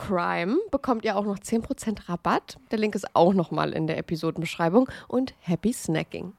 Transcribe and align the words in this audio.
CRIME 0.00 0.56
bekommt 0.70 1.04
ihr 1.04 1.14
auch 1.14 1.26
noch 1.26 1.38
10% 1.38 2.08
Rabatt. 2.08 2.56
Der 2.70 2.78
Link 2.78 2.94
ist 2.94 3.14
auch 3.14 3.34
nochmal 3.34 3.72
in 3.74 3.86
der 3.86 3.98
Episodenbeschreibung. 3.98 4.88
Und 5.08 5.34
happy 5.40 5.74
snacking. 5.74 6.32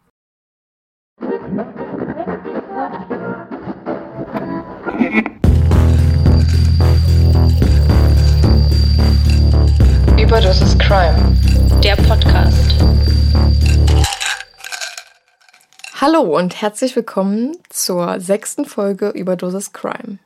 Überdosis 10.19 10.77
Crime, 10.79 11.37
der 11.83 11.95
Podcast. 11.97 12.75
Hallo 15.99 16.21
und 16.35 16.59
herzlich 16.59 16.95
willkommen 16.95 17.55
zur 17.69 18.19
sechsten 18.19 18.65
Folge 18.65 19.09
Überdosis 19.09 19.71
Crime. 19.71 20.17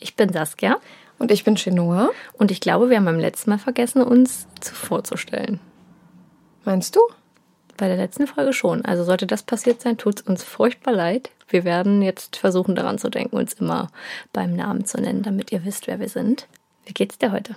Ich 0.00 0.16
bin 0.16 0.32
Saskia 0.32 0.78
Und 1.20 1.30
ich 1.30 1.44
bin 1.44 1.54
Chenoa. 1.54 2.10
und 2.38 2.50
ich 2.50 2.60
glaube, 2.60 2.88
wir 2.88 2.96
haben 2.96 3.04
beim 3.04 3.20
letzten 3.20 3.50
Mal 3.50 3.58
vergessen, 3.58 4.02
uns 4.02 4.48
zu 4.60 4.74
vorzustellen. 4.74 5.60
Meinst 6.64 6.96
du? 6.96 7.00
Bei 7.76 7.88
der 7.88 7.98
letzten 7.98 8.26
Folge 8.26 8.54
schon. 8.54 8.84
Also 8.86 9.04
sollte 9.04 9.26
das 9.26 9.42
passiert 9.42 9.82
sein, 9.82 9.98
tut 9.98 10.20
es 10.20 10.26
uns 10.26 10.42
furchtbar 10.42 10.92
leid. 10.92 11.30
Wir 11.48 11.64
werden 11.64 12.00
jetzt 12.00 12.36
versuchen, 12.36 12.74
daran 12.74 12.96
zu 12.96 13.10
denken, 13.10 13.36
uns 13.36 13.52
immer 13.52 13.90
beim 14.32 14.56
Namen 14.56 14.86
zu 14.86 14.98
nennen, 14.98 15.22
damit 15.22 15.52
ihr 15.52 15.64
wisst, 15.64 15.86
wer 15.88 16.00
wir 16.00 16.08
sind. 16.08 16.48
Wie 16.86 16.94
geht's 16.94 17.18
dir 17.18 17.32
heute? 17.32 17.54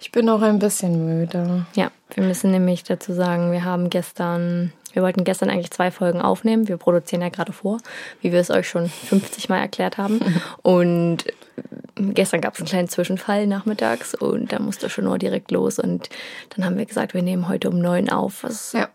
Ich 0.00 0.10
bin 0.10 0.28
auch 0.28 0.42
ein 0.42 0.58
bisschen 0.58 1.06
müde. 1.06 1.66
Ja, 1.76 1.92
wir 2.14 2.24
müssen 2.24 2.50
nämlich 2.50 2.82
dazu 2.82 3.12
sagen, 3.12 3.52
wir 3.52 3.64
haben 3.64 3.88
gestern, 3.88 4.72
wir 4.92 5.02
wollten 5.02 5.24
gestern 5.24 5.50
eigentlich 5.50 5.70
zwei 5.70 5.90
Folgen 5.90 6.20
aufnehmen. 6.20 6.68
Wir 6.68 6.76
produzieren 6.76 7.22
ja 7.22 7.28
gerade 7.28 7.52
vor, 7.52 7.78
wie 8.20 8.32
wir 8.32 8.40
es 8.40 8.50
euch 8.50 8.68
schon 8.68 8.88
50 8.88 9.48
Mal 9.48 9.58
erklärt 9.58 9.98
haben. 9.98 10.20
Und 10.62 11.24
gestern 11.96 12.40
gab 12.40 12.54
es 12.54 12.60
einen 12.60 12.68
kleinen 12.68 12.88
Zwischenfall 12.88 13.46
nachmittags 13.46 14.14
und 14.14 14.52
da 14.52 14.58
musste 14.58 14.88
schon 14.88 15.04
nur 15.04 15.18
direkt 15.18 15.50
los. 15.50 15.78
Und 15.78 16.08
dann 16.56 16.64
haben 16.64 16.78
wir 16.78 16.86
gesagt, 16.86 17.12
wir 17.14 17.22
nehmen 17.22 17.48
heute 17.48 17.68
um 17.68 17.78
neun 17.78 18.08
auf. 18.08 18.42
Was, 18.42 18.72
Ja. 18.72 18.88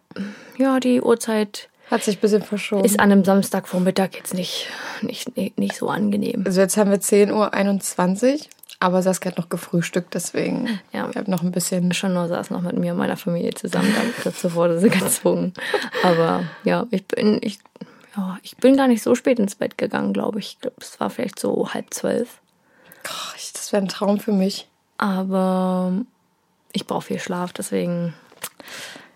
ja, 0.57 0.79
die 0.79 1.01
Uhrzeit 1.01 1.69
Hat 1.91 2.03
sich 2.03 2.17
ein 2.17 2.21
bisschen 2.21 2.41
verschoben. 2.41 2.83
ist 2.83 2.99
an 2.99 3.11
einem 3.11 3.23
Samstagvormittag 3.23 4.09
jetzt 4.15 4.33
nicht, 4.33 4.67
nicht, 5.01 5.37
nicht, 5.37 5.59
nicht 5.59 5.75
so 5.75 5.89
angenehm. 5.89 6.43
Also 6.45 6.61
jetzt 6.61 6.77
haben 6.77 6.89
wir 6.89 6.99
10.21 6.99 8.33
Uhr, 8.33 8.39
aber 8.79 9.01
Saskia 9.01 9.31
hat 9.31 9.37
noch 9.37 9.49
gefrühstückt, 9.49 10.13
deswegen 10.13 10.79
Ja. 10.91 11.09
ich 11.09 11.15
habe 11.17 11.31
noch 11.31 11.41
ein 11.41 11.51
bisschen... 11.51 11.93
Schon 11.93 12.13
nur 12.13 12.27
saß 12.27 12.49
noch 12.51 12.61
mit 12.61 12.77
mir 12.77 12.91
und 12.93 12.97
meiner 12.99 13.17
Familie 13.17 13.53
zusammen, 13.53 13.93
dann 13.95 14.13
dazu 14.23 14.53
wurde 14.53 14.79
sie 14.79 14.89
gezwungen. 14.89 15.53
Aber 16.03 16.43
ja, 16.63 16.85
ich 16.91 17.05
bin, 17.05 17.39
ich, 17.41 17.59
ja, 18.17 18.37
ich 18.43 18.57
bin 18.57 18.75
gar 18.77 18.87
nicht 18.87 19.01
so 19.03 19.15
spät 19.15 19.39
ins 19.39 19.55
Bett 19.55 19.77
gegangen, 19.77 20.13
glaube 20.13 20.39
ich. 20.39 20.47
Ich 20.53 20.59
glaube, 20.59 20.75
es 20.81 20.99
war 20.99 21.09
vielleicht 21.09 21.39
so 21.39 21.73
halb 21.73 21.93
zwölf. 21.93 22.39
Ich- 23.37 23.53
das 23.53 23.71
wäre 23.71 23.81
ein 23.83 23.87
Traum 23.87 24.19
für 24.19 24.31
mich. 24.33 24.67
Aber 24.97 25.91
ich 26.71 26.85
brauche 26.87 27.03
viel 27.07 27.19
Schlaf, 27.19 27.53
deswegen, 27.53 28.13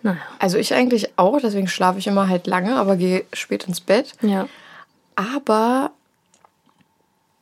naja. 0.03 0.17
Also 0.39 0.57
ich 0.57 0.73
eigentlich 0.73 1.17
auch, 1.17 1.39
deswegen 1.41 1.67
schlafe 1.67 1.99
ich 1.99 2.07
immer 2.07 2.27
halt 2.29 2.47
lange, 2.47 2.75
aber 2.75 2.95
gehe 2.95 3.25
spät 3.33 3.65
ins 3.67 3.81
Bett. 3.81 4.13
Ja. 4.21 4.47
Aber 5.15 5.91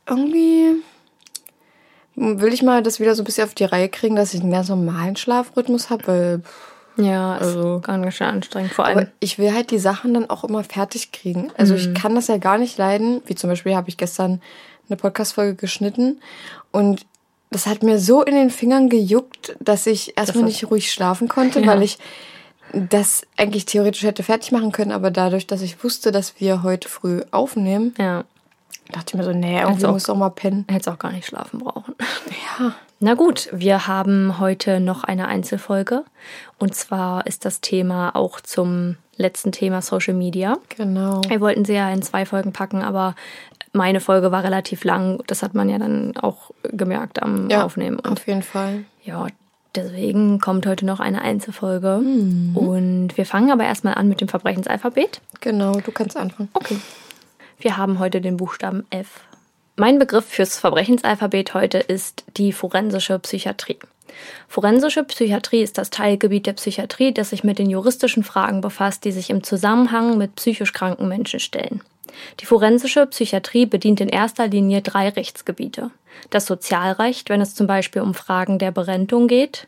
irgendwie 0.07 0.75
will 2.17 2.51
ich 2.51 2.63
mal 2.63 2.81
das 2.83 2.99
wieder 2.99 3.15
so 3.15 3.21
ein 3.21 3.25
bisschen 3.25 3.45
auf 3.45 3.53
die 3.53 3.63
Reihe 3.63 3.87
kriegen, 3.89 4.15
dass 4.15 4.33
ich 4.33 4.41
einen 4.41 4.51
ganz 4.51 4.67
normalen 4.69 5.15
Schlafrhythmus 5.15 5.89
habe, 5.89 6.07
weil 6.07 6.41
Ja, 6.99 7.35
ist 7.37 7.43
Also- 7.55 7.79
ganz 7.79 8.15
schön 8.15 8.25
anstrengend. 8.25 8.73
Vor 8.73 8.85
allem, 8.85 9.07
ich 9.19 9.37
will 9.37 9.53
halt 9.53 9.69
die 9.69 9.77
Sachen 9.77 10.15
dann 10.15 10.31
auch 10.31 10.43
immer 10.43 10.63
fertig 10.63 11.11
kriegen. 11.11 11.51
Also 11.55 11.75
ich 11.75 11.93
kann 11.93 12.15
das 12.15 12.27
ja 12.27 12.37
gar 12.37 12.57
nicht 12.57 12.75
leiden. 12.79 13.21
Wie 13.27 13.35
zum 13.35 13.51
Beispiel 13.51 13.75
habe 13.75 13.87
ich 13.89 13.97
gestern 13.97 14.41
eine 14.89 14.97
Podcast-Folge 14.97 15.53
geschnitten 15.53 16.19
und 16.71 17.05
das 17.51 17.67
hat 17.67 17.83
mir 17.83 17.99
so 17.99 18.23
in 18.23 18.33
den 18.33 18.49
Fingern 18.49 18.89
gejuckt, 18.89 19.55
dass 19.59 19.85
ich 19.85 20.17
erstmal 20.17 20.45
hat- 20.45 20.49
nicht 20.49 20.71
ruhig 20.71 20.91
schlafen 20.91 21.27
konnte, 21.27 21.59
Ja. 21.61 21.67
weil 21.67 21.83
ich 21.83 21.99
das 22.73 23.21
eigentlich 23.37 23.65
theoretisch 23.67 24.01
hätte 24.03 24.23
fertig 24.23 24.51
machen 24.51 24.71
können, 24.71 24.91
aber 24.91 25.11
dadurch, 25.11 25.45
dass 25.45 25.61
ich 25.61 25.83
wusste, 25.83 26.11
dass 26.11 26.39
wir 26.41 26.63
heute 26.63 26.89
früh 26.89 27.21
aufnehmen, 27.29 27.93
ja, 27.99 28.23
dachte 28.92 29.06
ich 29.10 29.13
mir 29.16 29.24
so, 29.24 29.31
nee, 29.34 29.60
irgendwie 29.62 29.86
auch- 29.86 29.92
muss 29.94 30.04
ich 30.04 30.10
auch 30.10 30.16
mal 30.16 30.30
pennen. 30.30 30.66
hätte 30.69 30.92
auch 30.92 31.00
gar 31.00 31.12
nicht 31.12 31.25
schlafen 31.28 31.60
brauchen. 31.60 31.95
Ja. 32.60 32.74
Na 33.00 33.13
gut, 33.13 33.50
wir 33.51 33.86
haben 33.88 34.39
heute 34.39 34.80
noch 34.80 35.04
eine 35.04 35.28
Einzelfolge. 35.28 36.04
Und 36.57 36.74
zwar 36.74 37.28
ist 37.28 37.45
das 37.45 37.62
Thema 37.62 38.16
auch 38.16 38.42
zum 38.42 38.95
letzten 39.18 39.51
Thema 39.51 39.84
Social 39.84 40.16
Media. 40.16 40.57
Genau. 40.75 41.22
Wir 41.28 41.39
wollten 41.39 41.63
sie 41.66 41.74
ja 41.74 41.92
in 41.92 42.01
zwei 42.01 42.25
Folgen 42.25 42.54
packen, 42.54 42.81
aber 42.81 43.13
meine 43.74 44.00
Folge 44.00 44.31
war 44.31 44.44
relativ 44.44 44.84
lang. 44.84 45.22
Das 45.28 45.44
hat 45.44 45.54
man 45.54 45.69
ja 45.69 45.78
dann 45.78 46.18
auch 46.18 46.50
gemerkt 46.63 47.22
am 47.22 47.48
Ja, 47.51 47.63
Aufnehmen. 47.66 48.00
Und 48.00 48.07
auf 48.19 48.25
jeden 48.28 48.42
Fall. 48.42 48.86
ja, 49.04 49.28
deswegen 49.75 50.39
kommt 50.39 50.66
heute 50.66 50.86
noch 50.88 51.00
eine 51.00 51.22
Einzelfolge. 51.22 51.98
Und 51.98 53.10
wir 53.16 53.25
fangen 53.28 53.51
aber 53.51 53.66
erstmal 53.66 53.94
an 53.94 54.07
mit 54.10 54.22
dem 54.22 54.28
Verbrechensalphabet. 54.28 55.22
Genau, 55.42 55.74
du 55.74 55.92
kannst 55.92 56.18
anfangen. 56.18 56.50
Okay. 56.54 56.78
Wir 57.59 57.75
haben 57.75 57.98
heute 57.98 58.21
den 58.21 58.38
Buchstaben 58.38 58.86
F. 58.92 59.21
Mein 59.77 59.98
Begriff 59.98 60.25
fürs 60.25 60.59
Verbrechensalphabet 60.59 61.56
heute 61.56 61.80
ist 61.80 62.24
die 62.38 62.54
forensische 62.54 63.18
Psychiatrie. 63.18 63.80
Forensische 64.48 65.04
Psychiatrie 65.04 65.63
ist 65.63 65.80
das 65.80 65.89
Teilgebiet 65.89 66.45
der 66.45 66.54
Psychiatrie, 66.54 67.13
das 67.13 67.31
sich 67.31 67.44
mit 67.44 67.57
den 67.57 67.69
juristischen 67.69 68.24
Fragen 68.24 68.62
befasst, 68.62 69.06
die 69.06 69.12
sich 69.12 69.31
im 69.31 69.44
Zusammenhang 69.44 70.19
mit 70.19 70.36
psychisch 70.36 70.71
kranken 70.71 71.07
Menschen 71.07 71.39
stellen. 71.39 71.81
Die 72.39 72.45
forensische 72.45 73.07
Psychiatrie 73.07 73.65
bedient 73.65 74.01
in 74.01 74.10
erster 74.10 74.48
Linie 74.48 74.83
drei 74.83 75.10
Rechtsgebiete. 75.10 75.89
Das 76.30 76.45
Sozialrecht, 76.45 77.30
wenn 77.30 77.42
es 77.42 77.56
zum 77.56 77.65
Beispiel 77.65 78.03
um 78.03 78.13
Fragen 78.13 78.60
der 78.60 78.71
Berentung 78.71 79.27
geht, 79.27 79.68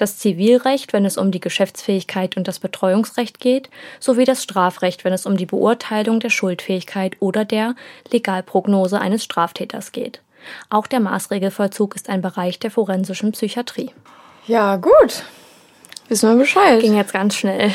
das 0.00 0.18
Zivilrecht, 0.18 0.92
wenn 0.92 1.04
es 1.04 1.16
um 1.16 1.30
die 1.30 1.40
Geschäftsfähigkeit 1.40 2.36
und 2.36 2.48
das 2.48 2.58
Betreuungsrecht 2.58 3.40
geht, 3.40 3.70
sowie 3.98 4.24
das 4.24 4.42
Strafrecht, 4.42 5.04
wenn 5.04 5.12
es 5.12 5.26
um 5.26 5.36
die 5.36 5.46
Beurteilung 5.46 6.20
der 6.20 6.30
Schuldfähigkeit 6.30 7.16
oder 7.20 7.44
der 7.44 7.74
Legalprognose 8.10 9.00
eines 9.00 9.24
Straftäters 9.24 9.92
geht. 9.92 10.22
Auch 10.70 10.86
der 10.86 11.00
Maßregelvollzug 11.00 11.94
ist 11.96 12.08
ein 12.08 12.22
Bereich 12.22 12.58
der 12.58 12.70
forensischen 12.70 13.32
Psychiatrie. 13.32 13.90
Ja, 14.46 14.76
gut. 14.76 15.24
Wissen 16.08 16.30
wir 16.30 16.36
Bescheid. 16.36 16.80
Ging 16.80 16.96
jetzt 16.96 17.12
ganz 17.12 17.34
schnell. 17.36 17.72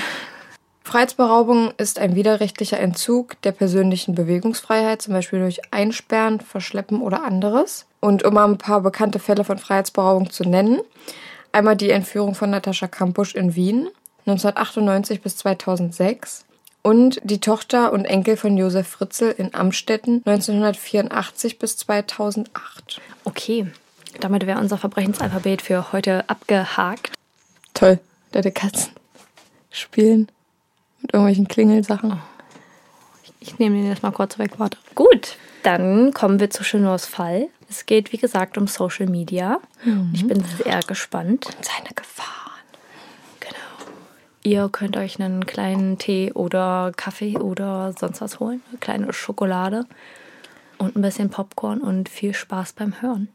Freiheitsberaubung 0.84 1.74
ist 1.78 1.98
ein 1.98 2.16
widerrechtlicher 2.16 2.80
Entzug 2.80 3.42
der 3.42 3.52
persönlichen 3.52 4.14
Bewegungsfreiheit, 4.14 5.02
zum 5.02 5.14
Beispiel 5.14 5.40
durch 5.40 5.62
Einsperren, 5.72 6.40
Verschleppen 6.42 7.02
oder 7.02 7.24
anderes. 7.24 7.88
Und 8.02 8.24
um 8.24 8.36
mal 8.36 8.48
ein 8.48 8.60
paar 8.60 8.82
bekannte 8.82 9.18
Fälle 9.18 9.44
von 9.44 9.58
Freiheitsberaubung 9.58 10.30
zu 10.30 10.44
nennen, 10.44 10.82
einmal 11.56 11.78
die 11.78 11.90
Entführung 11.90 12.36
von 12.36 12.50
Natascha 12.50 12.88
Kampusch 12.88 13.34
in 13.34 13.56
Wien 13.56 13.88
1998 14.26 15.22
bis 15.22 15.38
2006 15.38 16.46
und 16.82 17.22
die 17.24 17.40
Tochter 17.40 17.94
und 17.94 18.04
Enkel 18.06 18.36
von 18.36 18.58
Josef 18.58 18.88
Fritzl 18.88 19.34
in 19.38 19.56
Amstetten 19.56 20.22
1984 20.26 21.58
bis 21.58 21.78
2008. 21.78 23.00
Okay, 23.24 23.68
damit 24.20 24.46
wäre 24.46 24.60
unser 24.60 24.78
Verbrechensalphabet 24.78 25.62
für 25.62 25.94
heute 25.94 26.30
abgehakt. 26.30 27.14
Toll, 27.74 28.00
deine 28.34 28.52
Katzen 28.52 28.92
spielen 29.72 30.28
mit 31.02 31.14
irgendwelchen 31.14 31.48
Klingelsachen. 31.48 32.20
Ich 33.40 33.60
nehme 33.60 33.78
den 33.78 33.88
jetzt 33.88 34.04
mal 34.04 34.12
kurz 34.12 34.38
weg, 34.40 34.52
warte. 34.58 34.78
Gut, 34.94 35.38
dann 35.64 36.14
kommen 36.14 36.40
wir 36.40 36.50
zu 36.50 36.64
Chenors 36.64 37.06
Fall. 37.06 37.48
Es 37.70 37.86
geht, 37.86 38.12
wie 38.12 38.18
gesagt, 38.18 38.58
um 38.58 38.68
Social 38.68 39.08
Media. 39.08 39.60
Ich 40.14 40.28
bin 40.28 40.44
sehr 40.44 40.80
gespannt. 40.82 41.48
Seine 41.62 41.94
Gefahren. 41.96 42.64
Genau. 43.40 43.90
Ihr 44.44 44.70
könnt 44.70 44.98
euch 44.98 45.20
einen 45.20 45.46
kleinen 45.46 45.98
Tee 45.98 46.32
oder 46.34 46.92
Kaffee 46.96 47.38
oder 47.38 47.94
sonst 47.98 48.22
was 48.22 48.40
holen. 48.40 48.62
Eine 48.70 48.78
kleine 48.80 49.14
Schokolade 49.14 49.86
und 50.78 50.96
ein 50.96 51.02
bisschen 51.02 51.30
Popcorn 51.30 51.82
und 51.82 52.10
viel 52.10 52.34
Spaß 52.34 52.74
beim 52.74 53.02
Hören. 53.02 53.30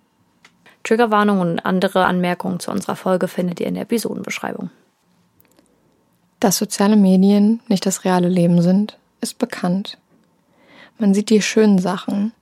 Triggerwarnungen 0.83 1.51
und 1.53 1.61
andere 1.61 2.05
Anmerkungen 2.07 2.61
zu 2.61 2.71
unserer 2.71 2.97
Folge 2.97 3.29
findet 3.29 3.61
ihr 3.61 3.67
in 3.67 3.75
der 3.75 3.83
Episodenbeschreibung. 3.83 4.71
Dass 6.39 6.57
soziale 6.57 6.97
Medien 6.97 7.61
nicht 7.69 7.85
das 7.85 8.05
reale 8.05 8.29
Leben 8.29 8.63
sind, 8.63 8.97
ist 9.21 9.39
bekannt. 9.39 9.99
Man 10.99 11.13
sieht 11.13 11.29
die 11.29 11.43
schönen 11.43 11.79
Sachen. 11.79 12.33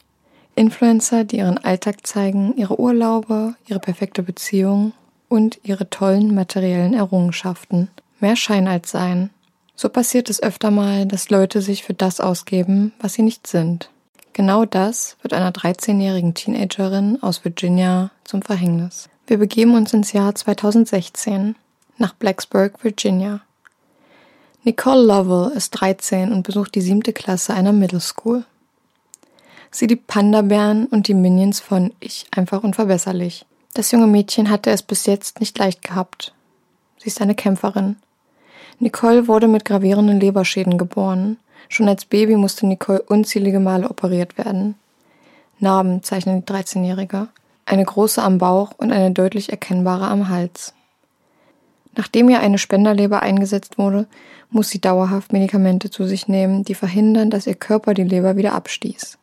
Influencer, 0.58 1.25
die 1.25 1.38
ihren 1.38 1.58
Alltag 1.58 2.06
zeigen, 2.06 2.55
ihre 2.56 2.78
Urlaube, 2.78 3.55
ihre 3.66 3.81
perfekte 3.81 4.22
Beziehung 4.22 4.93
und 5.28 5.58
ihre 5.62 5.88
tollen 5.88 6.34
materiellen 6.34 6.94
Errungenschaften. 6.94 7.88
Mehr 8.20 8.37
Schein 8.37 8.66
als 8.69 8.90
Sein. 8.90 9.31
So 9.76 9.88
passiert 9.88 10.28
es 10.28 10.43
öfter 10.43 10.70
mal, 10.70 11.06
dass 11.06 11.31
Leute 11.31 11.62
sich 11.62 11.84
für 11.84 11.94
das 11.94 12.20
ausgeben, 12.20 12.93
was 13.00 13.14
sie 13.14 13.22
nicht 13.22 13.46
sind. 13.46 13.90
Genau 14.32 14.64
das 14.64 15.16
wird 15.22 15.32
einer 15.32 15.52
13-jährigen 15.52 16.34
Teenagerin 16.34 17.22
aus 17.22 17.44
Virginia 17.44 18.10
zum 18.25 18.43
Verhängnis. 18.43 19.08
Wir 19.26 19.38
begeben 19.38 19.75
uns 19.75 19.93
ins 19.93 20.12
Jahr 20.12 20.34
2016 20.34 21.55
nach 21.96 22.14
Blacksburg, 22.14 22.82
Virginia. 22.82 23.40
Nicole 24.64 25.02
Lovell 25.02 25.56
ist 25.56 25.70
13 25.70 26.32
und 26.32 26.43
besucht 26.43 26.75
die 26.75 26.81
siebte 26.81 27.12
Klasse 27.12 27.55
einer 27.55 27.72
Middle 27.72 28.00
School. 28.00 28.44
Sie 29.70 29.87
liebt 29.87 30.06
Panda-Bären 30.06 30.87
und 30.87 31.09
die 31.09 31.15
Minions 31.15 31.61
von 31.61 31.93
Ich 32.00 32.26
einfach 32.35 32.62
unverbesserlich. 32.62 33.44
Das 33.75 33.91
junge 33.91 34.06
Mädchen 34.06 34.50
hatte 34.50 34.70
es 34.70 34.82
bis 34.82 35.06
jetzt 35.06 35.41
nicht 35.41 35.59
leicht 35.59 35.82
gehabt. 35.82 36.34
Sie 36.98 37.08
ist 37.08 37.20
eine 37.20 37.34
Kämpferin. 37.34 37.96
Nicole 38.79 39.29
wurde 39.29 39.48
mit 39.48 39.65
gravierenden 39.65 40.20
Leberschäden 40.20 40.79
geboren. 40.79 41.37
Schon 41.69 41.89
als 41.89 42.05
Baby 42.05 42.37
musste 42.37 42.67
Nicole 42.67 43.03
unzählige 43.03 43.60
Male 43.60 43.91
operiert 43.91 44.39
werden. 44.39 44.75
Narben 45.58 46.03
zeichnen 46.03 46.44
die 46.44 46.53
13-Jährige. 46.53 47.29
Eine 47.67 47.84
große 47.84 48.22
am 48.22 48.39
Bauch 48.39 48.72
und 48.79 48.93
eine 48.93 49.10
deutlich 49.10 49.51
erkennbare 49.51 50.06
am 50.06 50.29
Hals. 50.29 50.75
Nachdem 51.94 52.29
ihr 52.29 52.41
eine 52.41 52.58
Spenderleber 52.58 53.22
eingesetzt 53.22 53.77
wurde, 53.77 54.06
muss 54.51 54.70
sie 54.70 54.81
dauerhaft 54.81 55.32
Medikamente 55.32 55.91
zu 55.91 56.05
sich 56.05 56.29
nehmen, 56.29 56.65
die 56.65 56.75
verhindern, 56.75 57.29
dass 57.29 57.46
ihr 57.46 57.56
Körper 57.56 57.93
die 57.93 58.05
Leber 58.05 58.37
wieder 58.37 58.55
abstieß. 58.55 59.19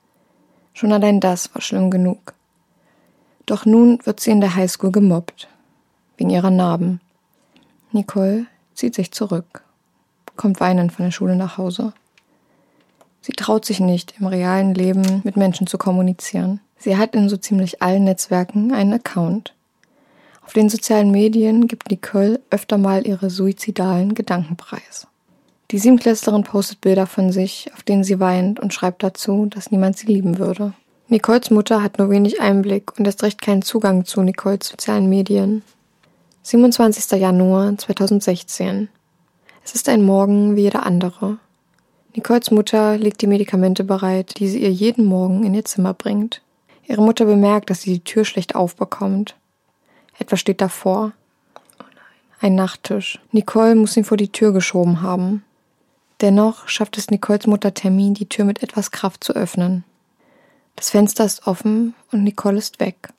Schon 0.76 0.92
allein 0.92 1.22
das 1.22 1.56
war 1.56 1.62
schlimm 1.62 1.90
genug. 1.90 2.34
Doch 3.46 3.66
nun 3.66 4.00
wird 4.04 4.20
sie 4.20 4.32
in 4.32 4.42
der 4.42 4.56
Highschool 4.56 4.92
gemobbt. 4.92 5.48
Wegen 6.18 6.30
ihrer 6.30 6.52
Narben. 6.52 7.00
Nicole 7.94 8.46
zieht 8.74 8.94
sich 8.94 9.14
zurück, 9.14 9.64
kommt 10.36 10.60
weinend 10.60 10.92
von 10.92 11.06
der 11.06 11.12
Schule 11.12 11.38
nach 11.38 11.58
Hause. 11.58 11.94
Sie 13.22 13.32
traut 13.32 13.64
sich 13.64 13.80
nicht, 13.80 14.16
im 14.20 14.28
realen 14.28 14.76
Leben 14.76 15.22
mit 15.24 15.38
Menschen 15.38 15.66
zu 15.66 15.78
kommunizieren. 15.78 16.60
Sie 16.78 16.98
hat 16.98 17.16
in 17.16 17.30
so 17.30 17.38
ziemlich 17.38 17.82
allen 17.82 18.04
Netzwerken 18.04 18.74
einen 18.74 18.94
Account. 18.94 19.56
Auf 20.46 20.52
den 20.52 20.68
sozialen 20.68 21.10
Medien 21.10 21.68
gibt 21.68 21.90
Nicole 21.90 22.42
öfter 22.50 22.78
mal 22.78 23.08
ihre 23.08 23.30
suizidalen 23.30 24.14
Gedanken 24.14 24.58
preis. 24.58 25.08
Die 25.72 25.80
Siebenklässlerin 25.80 26.44
postet 26.44 26.82
Bilder 26.82 27.08
von 27.08 27.32
sich, 27.32 27.72
auf 27.74 27.82
denen 27.82 28.04
sie 28.04 28.20
weint 28.20 28.60
und 28.60 28.74
schreibt 28.74 29.02
dazu, 29.02 29.48
dass 29.48 29.72
niemand 29.72 29.98
sie 29.98 30.08
lieben 30.08 30.38
würde. 30.38 30.74
Nicoles 31.08 31.50
Mutter 31.50 31.82
hat 31.82 31.98
nur 31.98 32.10
wenig 32.10 32.40
Einblick 32.40 32.98
und 32.98 33.06
erst 33.06 33.24
recht 33.24 33.42
keinen 33.42 33.62
Zugang 33.64 34.06
zu 34.06 34.22
Nicoles 34.22 34.68
sozialen 34.68 35.10
Medien. 35.10 35.64
27. 36.44 37.20
Januar 37.20 37.76
2016. 37.78 38.90
Es 39.64 39.74
ist 39.74 39.90
ein 39.90 40.04
Morgen 40.04 40.56
wie 40.56 40.62
jeder 40.62 40.86
andere. 40.86 41.40
Nicoles 42.16 42.52
Mutter 42.52 42.98
legt 42.98 43.22
die 43.22 43.28
Medikamente 43.28 43.84
bereit, 43.84 44.40
die 44.40 44.48
sie 44.48 44.62
ihr 44.62 44.72
jeden 44.72 45.06
Morgen 45.06 45.44
in 45.44 45.56
ihr 45.56 45.66
Zimmer 45.66 45.96
bringt. 45.96 46.42
Ihre 46.88 47.02
Mutter 47.02 47.26
bemerkt, 47.26 47.72
dass 47.72 47.82
sie 47.82 47.94
die 47.94 48.04
Tür 48.04 48.26
schlecht 48.26 48.54
aufbekommt. 48.54 49.36
Etwas 50.20 50.40
steht 50.40 50.62
davor. 50.62 51.14
Ein 52.40 52.54
Nachttisch. 52.54 53.20
Nicole 53.32 53.74
muss 53.74 53.98
ihn 53.98 54.04
vor 54.04 54.18
die 54.18 54.32
Tür 54.32 54.54
geschoben 54.54 55.02
haben. 55.02 55.44
Dennoch 56.22 56.68
schafft 56.68 56.98
es 56.98 57.10
Nicoles 57.12 57.48
Mutter 57.48 57.74
Tammy, 57.74 58.14
die 58.14 58.30
Tür 58.30 58.46
mit 58.46 58.64
etwas 58.64 58.92
Kraft 58.92 59.24
zu 59.24 59.34
öffnen. 59.34 59.84
Das 60.76 60.90
Fenster 60.90 61.26
ist 61.26 61.48
offen 61.48 61.94
und 62.12 62.24
Nicole 62.24 62.58
ist 62.58 62.80
weg. 62.80 63.10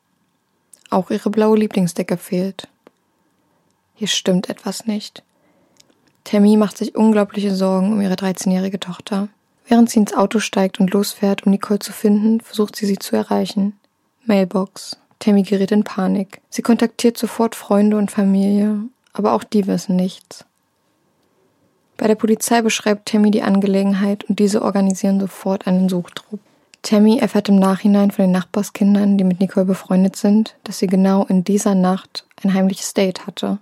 Auch 0.91 1.11
ihre 1.11 1.31
blaue 1.31 1.59
Lieblingsdecke 1.59 2.17
fehlt. 2.17 2.69
Hier 3.95 4.09
stimmt 4.09 4.49
etwas 4.49 4.87
nicht. 4.87 5.23
Tammy 6.25 6.57
macht 6.57 6.76
sich 6.76 6.95
unglaubliche 6.95 7.55
Sorgen 7.55 7.93
um 7.93 8.00
ihre 8.00 8.15
13-jährige 8.15 8.81
Tochter. 8.81 9.29
Während 9.67 9.91
sie 9.91 10.00
ins 10.00 10.15
Auto 10.15 10.38
steigt 10.38 10.81
und 10.81 10.93
losfährt, 10.93 11.45
um 11.45 11.53
Nicole 11.53 11.79
zu 11.79 11.93
finden, 11.93 12.41
versucht 12.41 12.76
sie 12.76 12.87
sie 12.87 12.99
zu 12.99 13.17
erreichen. 13.17 13.79
Mailbox. 14.25 14.99
Tammy 15.19 15.43
gerät 15.43 15.73
in 15.73 15.85
Panik. 15.85 16.41
Sie 16.50 16.62
kontaktiert 16.62 17.17
sofort 17.17 17.55
Freunde 17.55 17.97
und 17.97 18.11
Familie, 18.11 18.81
aber 19.12 19.33
auch 19.33 19.45
die 19.45 19.67
wissen 19.67 19.97
nichts. 19.97 20.45
Bei 21.97 22.07
der 22.07 22.15
Polizei 22.15 22.61
beschreibt 22.62 23.09
Tammy 23.09 23.31
die 23.31 23.43
Angelegenheit 23.43 24.25
und 24.25 24.38
diese 24.38 24.62
organisieren 24.62 25.19
sofort 25.19 25.67
einen 25.67 25.88
Suchtrupp. 25.88 26.41
Tammy 26.83 27.19
erfährt 27.19 27.49
im 27.49 27.59
Nachhinein 27.59 28.11
von 28.11 28.25
den 28.25 28.33
Nachbarskindern, 28.33 29.19
die 29.19 29.25
mit 29.25 29.41
Nicole 29.41 29.67
befreundet 29.67 30.15
sind, 30.15 30.55
dass 30.65 30.79
sie 30.79 30.87
genau 30.87 31.25
in 31.25 31.43
dieser 31.43 31.75
Nacht 31.75 32.26
ein 32.45 32.55
heimliches 32.55 32.95
Date 32.95 33.26
hatte. 33.26 33.59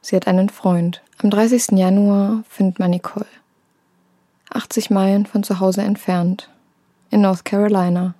Sie 0.00 0.16
hat 0.16 0.26
einen 0.26 0.48
Freund. 0.48 1.02
Am 1.22 1.30
30. 1.30 1.72
Januar 1.72 2.42
findet 2.48 2.78
man 2.78 2.90
Nicole. 2.90 3.26
80 4.50 4.90
Meilen 4.90 5.26
von 5.26 5.42
zu 5.42 5.60
Hause 5.60 5.82
entfernt. 5.82 6.48
In 7.10 7.20
North 7.20 7.44
Carolina. 7.44 8.14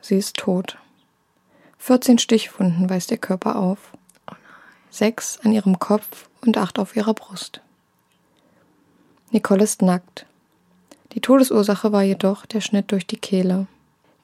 Sie 0.00 0.16
ist 0.16 0.36
tot. 0.36 0.78
14 1.78 2.18
Stichwunden 2.18 2.88
weist 2.88 3.10
ihr 3.10 3.18
Körper 3.18 3.56
auf. 3.56 3.92
Sechs 4.90 5.38
an 5.44 5.52
ihrem 5.52 5.78
Kopf 5.78 6.28
und 6.40 6.56
acht 6.56 6.78
auf 6.78 6.96
ihrer 6.96 7.14
Brust. 7.14 7.60
Nicole 9.32 9.64
ist 9.64 9.80
nackt. 9.80 10.26
Die 11.12 11.20
Todesursache 11.20 11.90
war 11.90 12.02
jedoch 12.02 12.44
der 12.44 12.60
Schnitt 12.60 12.92
durch 12.92 13.06
die 13.06 13.16
Kehle. 13.16 13.66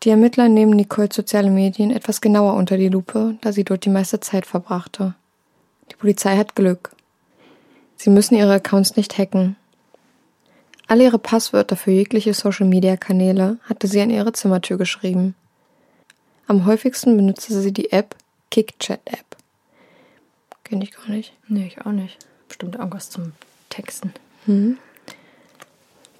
Die 0.03 0.11
Ermittler 0.11 0.50
nehmen 0.50 0.77
Nicoles 0.77 1.15
soziale 1.15 1.50
Medien 1.50 1.91
etwas 1.91 2.21
genauer 2.21 2.55
unter 2.55 2.77
die 2.77 2.91
Lupe, 2.91 3.37
da 3.41 3.50
sie 3.53 3.65
dort 3.65 3.87
die 3.87 3.91
meiste 3.91 4.21
Zeit 4.21 4.45
verbrachte. 4.45 5.15
Die 5.91 5.97
Polizei 5.97 6.37
hat 6.37 6.55
Glück. 6.55 6.91
Sie 7.97 8.11
müssen 8.11 8.37
ihre 8.37 8.53
Accounts 8.53 8.97
nicht 8.97 9.17
hacken. 9.17 9.57
Alle 10.88 11.05
ihre 11.05 11.19
Passwörter 11.19 11.77
für 11.77 11.91
jegliche 11.91 12.35
Social-Media-Kanäle 12.35 13.57
hatte 13.65 13.87
sie 13.87 14.03
an 14.03 14.11
ihre 14.11 14.35
Zimmertür 14.35 14.77
geschrieben. 14.77 15.35
Am 16.47 16.67
häufigsten 16.67 17.17
benutzte 17.17 17.59
sie 17.59 17.73
die 17.73 17.93
App 17.93 18.15
KickChat-App. 18.50 19.37
Kenne 20.65 20.85
ich 20.85 20.93
gar 20.93 21.09
nicht. 21.09 21.33
Nee, 21.49 21.67
ich 21.67 21.81
auch 21.87 21.93
nicht. 21.93 22.19
Bestimmt 22.47 22.77
irgendwas 22.77 23.09
zum 23.09 23.33
Texten. 23.71 24.12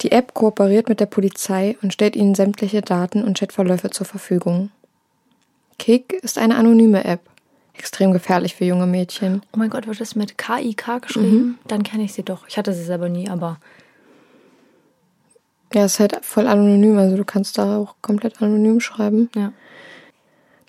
Die 0.02 0.12
App 0.12 0.34
kooperiert 0.34 0.88
mit 0.88 1.00
der 1.00 1.06
Polizei 1.06 1.76
und 1.82 1.92
stellt 1.92 2.14
ihnen 2.16 2.34
sämtliche 2.34 2.82
Daten 2.82 3.24
und 3.24 3.38
Chatverläufe 3.38 3.90
zur 3.90 4.06
Verfügung. 4.06 4.70
Kick 5.78 6.12
ist 6.12 6.38
eine 6.38 6.56
anonyme 6.56 7.04
App. 7.04 7.20
Extrem 7.74 8.12
gefährlich 8.12 8.54
für 8.56 8.64
junge 8.64 8.86
Mädchen. 8.86 9.42
Oh 9.52 9.58
mein 9.58 9.70
Gott, 9.70 9.86
wird 9.86 10.00
das 10.00 10.16
mit 10.16 10.36
K-I-K 10.36 10.98
geschrieben? 10.98 11.58
Dann 11.68 11.84
kenne 11.84 12.02
ich 12.04 12.12
sie 12.12 12.24
doch. 12.24 12.46
Ich 12.48 12.58
hatte 12.58 12.72
sie 12.72 12.82
selber 12.82 13.08
nie, 13.08 13.28
aber 13.28 13.58
Ja, 15.72 15.84
ist 15.84 16.00
halt 16.00 16.18
voll 16.24 16.46
anonym, 16.48 16.98
also 16.98 17.16
du 17.16 17.24
kannst 17.24 17.56
da 17.58 17.78
auch 17.78 17.94
komplett 18.02 18.40
anonym 18.42 18.80
schreiben. 18.80 19.30
ja. 19.34 19.52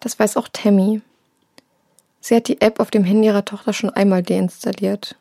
Das 0.01 0.17
weiß 0.17 0.37
auch 0.37 0.47
Tammy. 0.53 1.01
Sie 2.21 2.33
hat 2.35 2.47
die 2.47 2.61
App 2.61 2.79
auf 2.79 2.89
dem 2.89 3.03
Handy 3.03 3.27
ihrer 3.27 3.43
Tochter 3.43 3.73
schon 3.73 3.89
einmal 3.89 4.23
deinstalliert. 4.23 5.17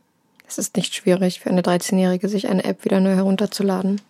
Es 0.48 0.56
ist 0.56 0.76
nicht 0.76 0.94
schwierig 0.94 1.40
für 1.40 1.50
eine 1.50 1.60
13-Jährige, 1.60 2.26
sich 2.26 2.48
eine 2.48 2.64
App 2.64 2.84
wieder 2.86 3.00
neu 3.00 3.14
herunterzuladen. 3.14 4.00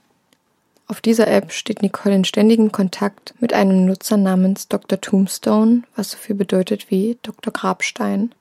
Auf 0.87 1.01
dieser 1.01 1.27
App 1.27 1.53
steht 1.53 1.83
Nicole 1.83 2.15
in 2.15 2.25
ständigem 2.25 2.71
Kontakt 2.71 3.35
mit 3.41 3.53
einem 3.53 3.85
Nutzer 3.87 4.17
namens 4.17 4.69
Dr. 4.69 5.01
Tombstone, 5.01 5.83
was 5.97 6.13
so 6.13 6.17
viel 6.17 6.37
bedeutet 6.37 6.93
wie 6.93 7.19
Dr. 7.23 7.53
Grabstein. 7.53 8.33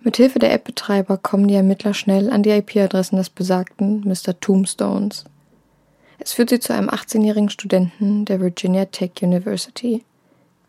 Mithilfe 0.00 0.40
der 0.40 0.52
App-Betreiber 0.52 1.16
kommen 1.16 1.46
die 1.46 1.54
Ermittler 1.54 1.94
schnell 1.94 2.28
an 2.28 2.42
die 2.42 2.50
IP-Adressen 2.50 3.16
des 3.16 3.30
besagten 3.30 4.00
Mr. 4.00 4.38
Tombstones. 4.40 5.24
Es 6.18 6.32
führt 6.32 6.50
sie 6.50 6.58
zu 6.58 6.74
einem 6.74 6.90
18-jährigen 6.90 7.50
Studenten 7.50 8.24
der 8.24 8.40
Virginia 8.40 8.86
Tech 8.86 9.12
University, 9.22 10.04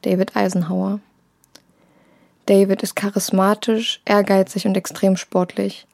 David 0.04 0.36
Eisenhower. 0.36 1.00
David 2.46 2.84
ist 2.84 2.96
charismatisch, 2.96 4.02
ehrgeizig 4.06 4.68
und 4.68 4.78
extrem 4.78 5.18
sportlich. 5.18 5.88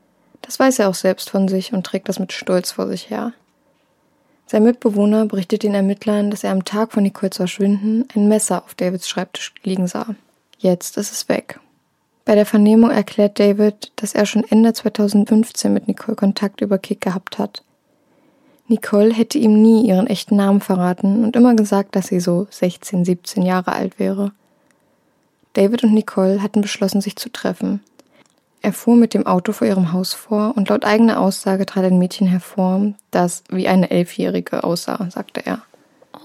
Das 0.48 0.60
weiß 0.60 0.80
er 0.80 0.90
auch 0.90 0.96
selbst 0.96 1.30
von 1.30 1.48
sich 1.48 1.74
und 1.74 1.86
trägt 1.86 2.10
das 2.10 2.20
mit 2.20 2.32
Stolz 2.34 2.72
vor 2.72 2.88
sich 2.88 3.10
her. 3.10 3.34
Sein 4.48 4.64
Mitbewohner 4.64 5.26
berichtet 5.26 5.64
den 5.64 5.74
Ermittlern, 5.74 6.32
dass 6.32 6.46
er 6.46 6.52
am 6.52 6.64
Tag 6.64 6.94
von 6.94 7.04
Nicoles 7.04 7.36
Verschwinden 7.36 8.08
ein 8.16 8.30
Messer 8.30 8.64
auf 8.64 8.74
Davids 8.74 9.10
Schreibtisch 9.10 9.54
liegen 9.64 9.88
sah. 9.88 10.16
Jetzt 10.58 10.96
ist 10.98 11.12
es 11.12 11.28
weg. 11.28 11.60
Bei 12.24 12.34
der 12.34 12.46
Vernehmung 12.46 12.90
erklärt 12.90 13.40
David, 13.40 13.92
dass 13.98 14.16
er 14.16 14.26
schon 14.26 14.46
Ende 14.46 14.72
2015 14.72 15.72
mit 15.72 15.90
Nicole 15.90 16.16
Kontakt 16.16 16.62
über 16.62 16.78
Kick 16.78 17.02
gehabt 17.02 17.38
hat. 17.38 17.62
Nicole 18.70 19.14
hätte 19.14 19.38
ihm 19.38 19.62
nie 19.62 19.86
ihren 19.86 20.08
echten 20.08 20.38
Namen 20.38 20.62
verraten 20.62 21.26
und 21.26 21.36
immer 21.36 21.56
gesagt, 21.56 21.96
dass 21.96 22.08
sie 22.08 22.22
so 22.22 22.48
16, 22.50 23.04
17 23.04 23.44
Jahre 23.44 23.74
alt 23.74 24.00
wäre. 24.00 24.32
David 25.54 25.84
und 25.84 25.94
Nicole 25.94 26.42
hatten 26.42 26.62
beschlossen, 26.62 27.02
sich 27.02 27.18
zu 27.18 27.30
treffen. 27.30 27.82
Er 28.68 28.74
fuhr 28.74 28.98
mit 28.98 29.14
dem 29.14 29.26
Auto 29.26 29.54
vor 29.54 29.66
ihrem 29.66 29.94
Haus 29.94 30.14
vor 30.14 30.52
und 30.58 30.68
laut 30.68 30.84
eigener 30.84 31.22
Aussage 31.22 31.66
trat 31.66 31.86
ein 31.86 32.00
Mädchen 32.00 32.28
hervor, 32.28 32.92
das 33.12 33.46
wie 33.48 33.70
eine 33.70 33.90
Elfjährige 33.92 34.66
aussah, 34.66 35.10
sagte 35.10 35.46
er. 35.46 35.62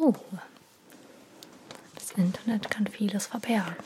Oh. 0.00 0.12
Das 1.94 2.10
Internet 2.16 2.68
kann 2.68 2.88
vieles 2.88 3.26
verbergen. 3.28 3.76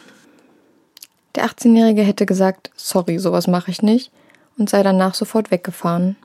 Der 1.35 1.45
18-Jährige 1.45 2.01
hätte 2.01 2.25
gesagt, 2.25 2.71
sorry, 2.77 3.19
sowas 3.19 3.47
mache 3.47 3.71
ich 3.71 3.83
nicht, 3.83 4.11
und 4.57 4.71
sei 4.71 4.83
danach 4.83 5.13
sofort 5.13 5.51
weggefahren. 5.51 6.17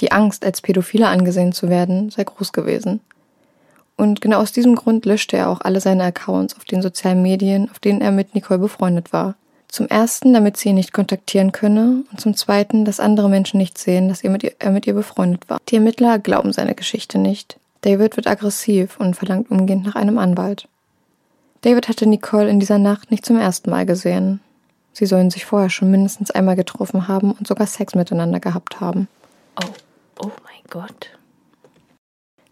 Die 0.00 0.12
Angst, 0.12 0.44
als 0.44 0.60
Pädophiler 0.60 1.08
angesehen 1.08 1.54
zu 1.54 1.70
werden, 1.70 2.10
sei 2.10 2.24
groß 2.24 2.52
gewesen. 2.52 3.00
Und 3.96 4.20
genau 4.20 4.40
aus 4.40 4.52
diesem 4.52 4.74
Grund 4.74 5.06
löschte 5.06 5.38
er 5.38 5.48
auch 5.48 5.62
alle 5.62 5.80
seine 5.80 6.04
Accounts 6.04 6.54
auf 6.54 6.66
den 6.66 6.82
sozialen 6.82 7.22
Medien, 7.22 7.70
auf 7.70 7.78
denen 7.78 8.02
er 8.02 8.10
mit 8.10 8.34
Nicole 8.34 8.58
befreundet 8.60 9.14
war. 9.14 9.36
Zum 9.68 9.88
ersten, 9.88 10.32
damit 10.32 10.56
sie 10.56 10.70
ihn 10.70 10.76
nicht 10.76 10.92
kontaktieren 10.92 11.52
könne, 11.52 12.04
und 12.10 12.20
zum 12.20 12.34
zweiten, 12.34 12.84
dass 12.84 13.00
andere 13.00 13.28
Menschen 13.28 13.58
nicht 13.58 13.78
sehen, 13.78 14.08
dass 14.08 14.22
er 14.22 14.30
mit 14.30 14.42
ihr, 14.42 14.52
er 14.58 14.70
mit 14.70 14.86
ihr 14.86 14.94
befreundet 14.94 15.48
war. 15.48 15.58
Die 15.68 15.76
Ermittler 15.76 16.18
glauben 16.18 16.52
seine 16.52 16.74
Geschichte 16.74 17.18
nicht. 17.18 17.58
David 17.82 18.16
wird 18.16 18.26
aggressiv 18.26 18.98
und 18.98 19.14
verlangt 19.16 19.50
umgehend 19.50 19.84
nach 19.84 19.96
einem 19.96 20.18
Anwalt. 20.18 20.68
David 21.62 21.88
hatte 21.88 22.06
Nicole 22.06 22.48
in 22.48 22.60
dieser 22.60 22.78
Nacht 22.78 23.10
nicht 23.10 23.26
zum 23.26 23.38
ersten 23.38 23.70
Mal 23.70 23.86
gesehen. 23.86 24.40
Sie 24.92 25.06
sollen 25.06 25.30
sich 25.30 25.44
vorher 25.44 25.68
schon 25.68 25.90
mindestens 25.90 26.30
einmal 26.30 26.56
getroffen 26.56 27.06
haben 27.06 27.32
und 27.32 27.46
sogar 27.46 27.66
Sex 27.66 27.94
miteinander 27.94 28.40
gehabt 28.40 28.80
haben. 28.80 29.08
Oh. 29.62 29.68
Oh 30.18 30.30
mein 30.44 30.62
Gott. 30.70 31.10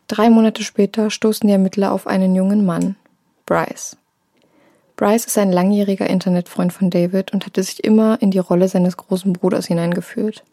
Drei 0.08 0.28
Monate 0.28 0.62
später 0.62 1.10
stoßen 1.10 1.46
die 1.46 1.52
Ermittler 1.52 1.92
auf 1.92 2.06
einen 2.06 2.34
jungen 2.34 2.66
Mann, 2.66 2.96
Bryce. 3.46 3.96
Bryce 4.96 5.24
ist 5.26 5.38
ein 5.38 5.50
langjähriger 5.50 6.08
Internetfreund 6.08 6.72
von 6.72 6.88
David 6.88 7.32
und 7.32 7.44
hatte 7.46 7.62
sich 7.62 7.82
immer 7.82 8.20
in 8.22 8.30
die 8.30 8.38
Rolle 8.38 8.68
seines 8.68 8.96
großen 8.96 9.32
Bruders 9.32 9.66
hineingeführt. 9.66 10.44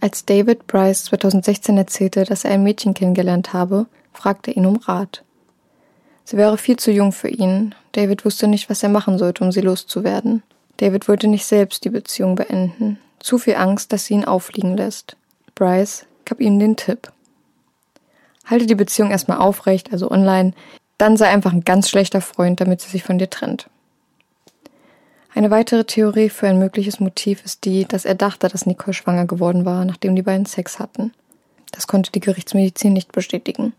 Als 0.00 0.24
David 0.24 0.66
Bryce 0.66 1.04
2016 1.04 1.76
erzählte, 1.76 2.24
dass 2.24 2.44
er 2.44 2.52
ein 2.52 2.62
Mädchen 2.62 2.94
kennengelernt 2.94 3.52
habe, 3.52 3.86
fragte 4.12 4.50
er 4.50 4.56
ihn 4.56 4.66
um 4.66 4.76
Rat. 4.76 5.22
Sie 6.24 6.38
wäre 6.38 6.56
viel 6.56 6.78
zu 6.78 6.90
jung 6.90 7.12
für 7.12 7.28
ihn. 7.28 7.74
David 7.92 8.24
wusste 8.24 8.48
nicht, 8.48 8.70
was 8.70 8.82
er 8.82 8.88
machen 8.88 9.18
sollte, 9.18 9.44
um 9.44 9.52
sie 9.52 9.60
loszuwerden. 9.60 10.42
David 10.78 11.06
wollte 11.06 11.28
nicht 11.28 11.44
selbst 11.44 11.84
die 11.84 11.90
Beziehung 11.90 12.34
beenden. 12.34 12.98
Zu 13.20 13.38
viel 13.38 13.56
Angst, 13.56 13.92
dass 13.92 14.06
sie 14.06 14.14
ihn 14.14 14.24
auffliegen 14.24 14.76
lässt. 14.76 15.16
Bryce 15.54 16.06
gab 16.24 16.40
ihm 16.40 16.58
den 16.58 16.76
Tipp. 16.76 17.12
Halte 18.46 18.66
die 18.66 18.74
Beziehung 18.74 19.10
erstmal 19.10 19.38
aufrecht, 19.38 19.92
also 19.92 20.10
online, 20.10 20.52
dann 20.96 21.16
sei 21.16 21.28
einfach 21.28 21.52
ein 21.52 21.64
ganz 21.64 21.90
schlechter 21.90 22.20
Freund, 22.20 22.60
damit 22.60 22.80
sie 22.80 22.90
sich 22.90 23.02
von 23.02 23.18
dir 23.18 23.28
trennt. 23.28 23.68
Eine 25.36 25.50
weitere 25.50 25.84
Theorie 25.84 26.28
für 26.28 26.46
ein 26.46 26.60
mögliches 26.60 27.00
Motiv 27.00 27.44
ist 27.44 27.64
die, 27.64 27.86
dass 27.86 28.04
er 28.04 28.14
dachte, 28.14 28.48
dass 28.48 28.66
Nicole 28.66 28.94
schwanger 28.94 29.26
geworden 29.26 29.64
war, 29.64 29.84
nachdem 29.84 30.14
die 30.14 30.22
beiden 30.22 30.46
Sex 30.46 30.78
hatten. 30.78 31.12
Das 31.72 31.88
konnte 31.88 32.12
die 32.12 32.20
Gerichtsmedizin 32.20 32.92
nicht 32.92 33.10
bestätigen. 33.10 33.72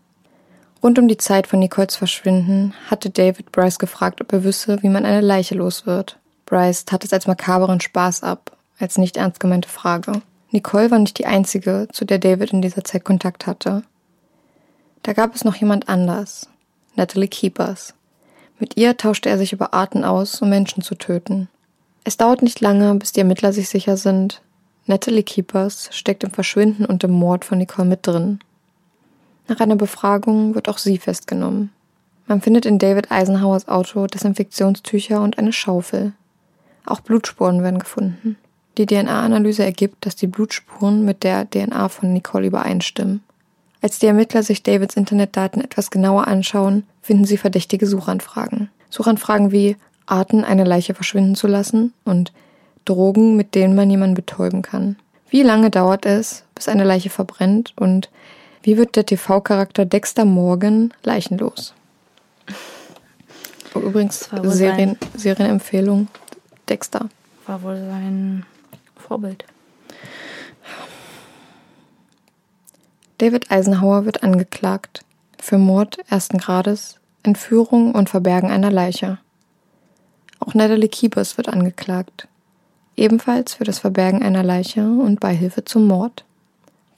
Rund 0.82 0.98
um 0.98 1.08
die 1.08 1.16
Zeit 1.16 1.46
von 1.46 1.58
Nicoles 1.58 1.96
Verschwinden 1.96 2.74
hatte 2.90 3.08
David 3.08 3.52
Bryce 3.52 3.78
gefragt, 3.78 4.20
ob 4.20 4.30
er 4.34 4.44
wisse, 4.44 4.82
wie 4.82 4.90
man 4.90 5.06
eine 5.06 5.22
Leiche 5.22 5.54
los 5.54 5.86
wird. 5.86 6.18
Bryce 6.44 6.84
tat 6.84 7.04
es 7.04 7.14
als 7.14 7.26
makaberen 7.26 7.80
Spaß 7.80 8.22
ab, 8.22 8.54
als 8.78 8.98
nicht 8.98 9.16
ernst 9.16 9.40
gemeinte 9.40 9.70
Frage. 9.70 10.20
Nicole 10.50 10.90
war 10.90 10.98
nicht 10.98 11.18
die 11.18 11.26
einzige, 11.26 11.88
zu 11.90 12.04
der 12.04 12.18
David 12.18 12.52
in 12.52 12.60
dieser 12.60 12.84
Zeit 12.84 13.04
Kontakt 13.04 13.46
hatte. 13.46 13.82
Da 15.02 15.14
gab 15.14 15.34
es 15.34 15.44
noch 15.44 15.56
jemand 15.56 15.88
anders, 15.88 16.50
Natalie 16.96 17.28
Keepers. 17.28 17.94
Mit 18.58 18.76
ihr 18.76 18.96
tauschte 18.96 19.28
er 19.28 19.38
sich 19.38 19.52
über 19.52 19.74
Arten 19.74 20.04
aus, 20.04 20.40
um 20.40 20.48
Menschen 20.48 20.82
zu 20.82 20.94
töten. 20.94 21.48
Es 22.04 22.16
dauert 22.16 22.42
nicht 22.42 22.60
lange, 22.60 22.94
bis 22.94 23.12
die 23.12 23.20
Ermittler 23.20 23.52
sich 23.52 23.68
sicher 23.68 23.96
sind. 23.96 24.40
Natalie 24.86 25.24
Keepers 25.24 25.88
steckt 25.92 26.24
im 26.24 26.30
Verschwinden 26.30 26.84
und 26.84 27.02
im 27.04 27.10
Mord 27.10 27.44
von 27.44 27.58
Nicole 27.58 27.88
mit 27.88 28.06
drin. 28.06 28.38
Nach 29.48 29.60
einer 29.60 29.76
Befragung 29.76 30.54
wird 30.54 30.68
auch 30.68 30.78
sie 30.78 30.98
festgenommen. 30.98 31.70
Man 32.26 32.40
findet 32.40 32.66
in 32.66 32.78
David 32.78 33.10
Eisenhowers 33.10 33.68
Auto 33.68 34.06
Desinfektionstücher 34.06 35.20
und 35.20 35.38
eine 35.38 35.52
Schaufel. 35.52 36.12
Auch 36.84 37.00
Blutspuren 37.00 37.62
werden 37.62 37.78
gefunden. 37.78 38.36
Die 38.78 38.86
DNA-Analyse 38.86 39.64
ergibt, 39.64 40.04
dass 40.06 40.16
die 40.16 40.26
Blutspuren 40.26 41.04
mit 41.04 41.22
der 41.22 41.48
DNA 41.48 41.88
von 41.88 42.12
Nicole 42.12 42.46
übereinstimmen. 42.46 43.22
Als 43.80 43.98
die 43.98 44.06
Ermittler 44.06 44.42
sich 44.42 44.62
Davids 44.62 44.96
Internetdaten 44.96 45.62
etwas 45.62 45.90
genauer 45.90 46.26
anschauen, 46.26 46.84
finden 47.06 47.24
sie 47.24 47.36
verdächtige 47.36 47.86
Suchanfragen. 47.86 48.68
Suchanfragen 48.90 49.52
wie 49.52 49.76
Arten, 50.06 50.44
eine 50.44 50.64
Leiche 50.64 50.92
verschwinden 50.92 51.36
zu 51.36 51.46
lassen 51.46 51.94
und 52.04 52.32
Drogen, 52.84 53.36
mit 53.36 53.54
denen 53.54 53.74
man 53.74 53.88
jemanden 53.88 54.14
betäuben 54.14 54.62
kann. 54.62 54.96
Wie 55.30 55.42
lange 55.42 55.70
dauert 55.70 56.04
es, 56.04 56.44
bis 56.54 56.68
eine 56.68 56.84
Leiche 56.84 57.10
verbrennt 57.10 57.72
und 57.76 58.10
wie 58.62 58.76
wird 58.76 58.96
der 58.96 59.06
TV-Charakter 59.06 59.84
Dexter 59.84 60.24
Morgan 60.24 60.92
leichenlos? 61.04 61.74
Oh, 63.74 63.80
übrigens, 63.80 64.28
Serien, 64.42 64.96
Serienempfehlung 65.14 66.08
Dexter. 66.68 67.08
War 67.46 67.62
wohl 67.62 67.76
sein 67.76 68.44
Vorbild. 68.96 69.44
David 73.18 73.50
Eisenhower 73.50 74.04
wird 74.04 74.22
angeklagt 74.22 75.05
für 75.42 75.58
Mord 75.58 75.98
ersten 76.08 76.38
Grades, 76.38 76.98
Entführung 77.22 77.94
und 77.94 78.08
Verbergen 78.10 78.50
einer 78.50 78.70
Leiche. 78.70 79.18
Auch 80.40 80.54
Natalie 80.54 80.88
Keepers 80.88 81.36
wird 81.36 81.48
angeklagt, 81.48 82.28
ebenfalls 82.96 83.54
für 83.54 83.64
das 83.64 83.78
Verbergen 83.78 84.22
einer 84.22 84.42
Leiche 84.42 84.82
und 84.82 85.20
Beihilfe 85.20 85.64
zum 85.64 85.86
Mord. 85.86 86.24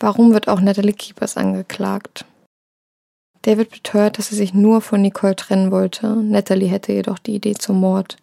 Warum 0.01 0.33
wird 0.33 0.49
auch 0.49 0.61
Natalie 0.61 0.93
Keepers 0.93 1.37
angeklagt? 1.37 2.25
David 3.43 3.71
beteuert, 3.71 4.19
dass 4.19 4.31
er 4.31 4.37
sich 4.37 4.53
nur 4.53 4.81
von 4.81 5.01
Nicole 5.01 5.37
trennen 5.37 5.71
wollte. 5.71 6.17
Natalie 6.17 6.69
hätte 6.69 6.93
jedoch 6.93 7.19
die 7.19 7.37
Idee 7.37 7.55
zum 7.55 7.81
Mord. 7.81 8.17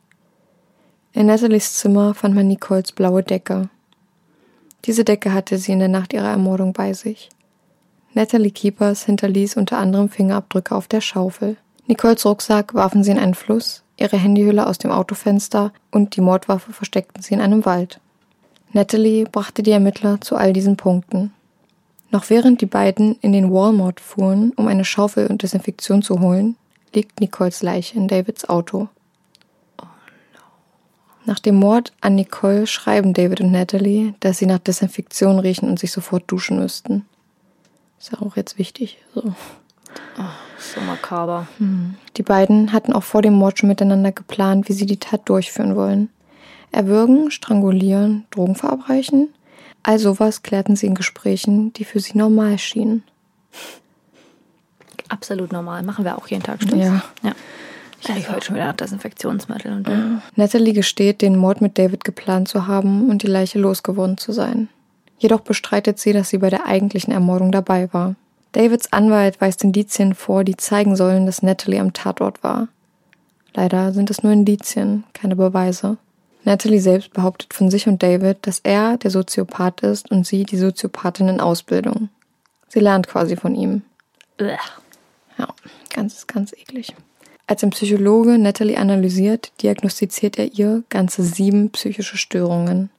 In 1.14 1.28
Natalies 1.28 1.76
Zimmer 1.76 2.14
fand 2.14 2.36
man 2.36 2.48
Nicoles 2.48 2.92
blaue 2.92 3.24
Decke. 3.24 3.70
Diese 4.84 5.04
Decke 5.04 5.34
hatte 5.34 5.58
sie 5.58 5.72
in 5.72 5.80
der 5.80 5.88
Nacht 5.88 6.14
ihrer 6.14 6.30
Ermordung 6.30 6.74
bei 6.74 6.94
sich. 6.94 7.30
Natalie 8.16 8.52
Keepers 8.52 9.04
hinterließ 9.04 9.58
unter 9.58 9.78
anderem 9.78 10.08
Fingerabdrücke 10.10 10.74
auf 10.74 10.88
der 10.88 11.02
Schaufel. 11.02 11.58
Nicoles 11.86 12.26
Rucksack 12.26 12.74
warfen 12.74 13.04
sie 13.04 13.12
in 13.12 13.20
einen 13.20 13.36
Fluss, 13.36 13.84
ihre 13.98 14.16
Handyhülle 14.16 14.68
aus 14.68 14.78
dem 14.78 14.90
Autofenster 14.90 15.74
und 15.92 16.16
die 16.16 16.22
Mordwaffe 16.22 16.72
versteckten 16.72 17.22
sie 17.22 17.34
in 17.34 17.42
einem 17.42 17.66
Wald. 17.66 18.00
Natalie 18.72 19.26
brachte 19.26 19.64
die 19.64 19.72
Ermittler 19.72 20.22
zu 20.22 20.38
all 20.38 20.54
diesen 20.54 20.78
Punkten. 20.78 21.34
Noch 22.10 22.30
während 22.30 22.62
die 22.62 22.68
beiden 22.68 23.18
in 23.20 23.34
den 23.34 23.52
Walmart 23.52 24.00
fuhren, 24.00 24.54
um 24.56 24.68
eine 24.70 24.86
Schaufel 24.86 25.28
und 25.28 25.44
Desinfektion 25.44 26.02
zu 26.02 26.22
holen, 26.22 26.56
liegt 26.94 27.20
Nicoles 27.20 27.64
Leiche 27.64 27.98
in 27.98 28.08
Davids 28.08 28.48
Auto. 28.48 28.88
Nach 31.26 31.40
dem 31.40 31.56
Mord 31.56 31.92
an 32.00 32.16
Nicole 32.16 32.66
schreiben 32.66 33.14
David 33.14 33.42
und 33.42 33.52
Natalie, 33.52 34.14
dass 34.22 34.38
sie 34.38 34.46
nach 34.46 34.60
Desinfektion 34.60 35.40
riechen 35.40 35.68
und 35.68 35.80
sich 35.80 35.92
sofort 35.92 36.24
duschen 36.28 36.60
müssten. 36.60 37.06
Ist 38.06 38.12
ja 38.12 38.22
auch 38.22 38.36
jetzt 38.36 38.60
wichtig. 38.60 39.00
So. 39.16 39.34
So 40.60 40.82
makaber. 40.82 41.48
Die 42.18 42.22
beiden 42.22 42.72
hatten 42.72 42.94
auch 42.94 43.02
vor 43.02 43.24
dem 43.24 43.34
Mord 43.34 43.58
schon 43.58 43.68
miteinander 43.70 44.12
geplant, 44.12 44.70
wie 44.70 44.74
sie 44.74 44.86
die 44.86 45.00
Tat 45.00 45.28
durchführen 45.28 45.76
wollen. 45.76 46.10
Erwürgen, 46.72 47.32
strangulieren, 47.32 48.26
Drogen 48.30 48.54
verabreichen. 48.54 49.30
All 49.82 49.98
sowas 49.98 50.44
klärten 50.44 50.76
sie 50.76 50.86
in 50.86 50.94
Gesprächen, 50.94 51.74
die 51.74 51.84
für 51.84 52.00
sie 52.00 52.16
normal 52.16 52.60
schienen. 52.60 53.02
Absolut 55.10 55.52
normal. 55.52 55.82
Machen 55.82 56.06
wir 56.06 56.16
auch 56.16 56.28
jeden 56.28 56.44
Tag, 56.44 56.62
stimmt's? 56.62 56.86
Ja. 56.86 57.04
ja. 57.24 57.32
Ich 58.02 58.10
rieche 58.10 58.32
heute 58.32 58.46
schon 58.46 58.56
wieder 58.56 58.68
nach 58.68 58.76
Desinfektionsmittel 58.76 59.74
und 59.74 60.22
Natalie 60.36 60.74
gesteht, 60.74 61.24
den 61.24 61.38
Mord 61.38 61.60
mit 61.60 61.80
David 61.80 62.04
geplant 62.04 62.50
zu 62.50 62.68
haben 62.68 63.10
und 63.10 63.24
die 63.24 63.28
Leiche 63.28 63.58
losgeworden 63.58 64.20
zu 64.20 64.32
sein. 64.32 64.70
Jedoch 65.18 65.42
bestreitet 65.42 66.00
sie, 66.00 66.14
dass 66.14 66.30
sie 66.30 66.38
bei 66.38 66.50
der 66.50 66.66
eigentlichen 66.66 67.14
Ermordung 67.14 67.52
dabei 67.52 67.92
war. 67.94 68.16
Davids 68.52 68.92
Anwalt 68.94 69.42
weist 69.42 69.64
Indizien 69.64 70.14
vor, 70.14 70.44
die 70.44 70.58
zeigen 70.58 70.96
sollen, 70.96 71.26
dass 71.26 71.44
Natalie 71.44 71.80
am 71.80 71.94
Tatort 71.94 72.44
war. 72.44 72.68
Leider 73.54 73.94
sind 73.94 74.10
es 74.10 74.24
nur 74.24 74.34
Indizien, 74.34 75.04
keine 75.14 75.36
Beweise. 75.36 75.98
Natalie 76.44 76.80
selbst 76.80 77.12
behauptet 77.14 77.54
von 77.54 77.72
sich 77.72 77.88
und 77.88 78.04
David, 78.04 78.38
dass 78.42 78.60
er 78.60 78.98
der 78.98 79.12
Soziopath 79.12 79.82
ist 79.82 80.12
und 80.12 80.28
sie 80.28 80.44
die 80.44 80.58
Soziopathin 80.58 81.28
in 81.28 81.40
Ausbildung. 81.40 82.10
Sie 82.68 82.80
lernt 82.80 83.08
quasi 83.08 83.36
von 83.36 83.56
ihm. 83.56 83.82
Ja, 85.38 85.48
ganz, 85.90 86.28
ganz 86.28 86.54
eklig. 86.54 86.94
Als 87.48 87.64
ein 87.64 87.70
Psychologe 87.72 88.38
Natalie 88.38 88.78
analysiert, 88.78 89.52
diagnostiziert 89.62 90.38
er 90.38 90.54
ihr 90.54 90.84
ganze 90.90 91.24
sieben 91.24 91.72
psychische 91.72 92.18
Störungen. 92.18 92.90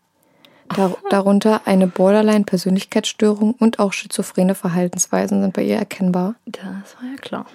Dar 0.74 0.96
darunter 1.10 1.62
eine 1.64 1.86
Borderline-Persönlichkeitsstörung 1.86 3.54
und 3.54 3.78
auch 3.78 3.92
schizophrene 3.92 4.54
Verhaltensweisen 4.54 5.40
sind 5.42 5.54
bei 5.54 5.62
ihr 5.62 5.76
erkennbar. 5.76 6.34
Das 6.46 6.96
war 7.00 7.10
ja 7.10 7.16
klar. 7.20 7.46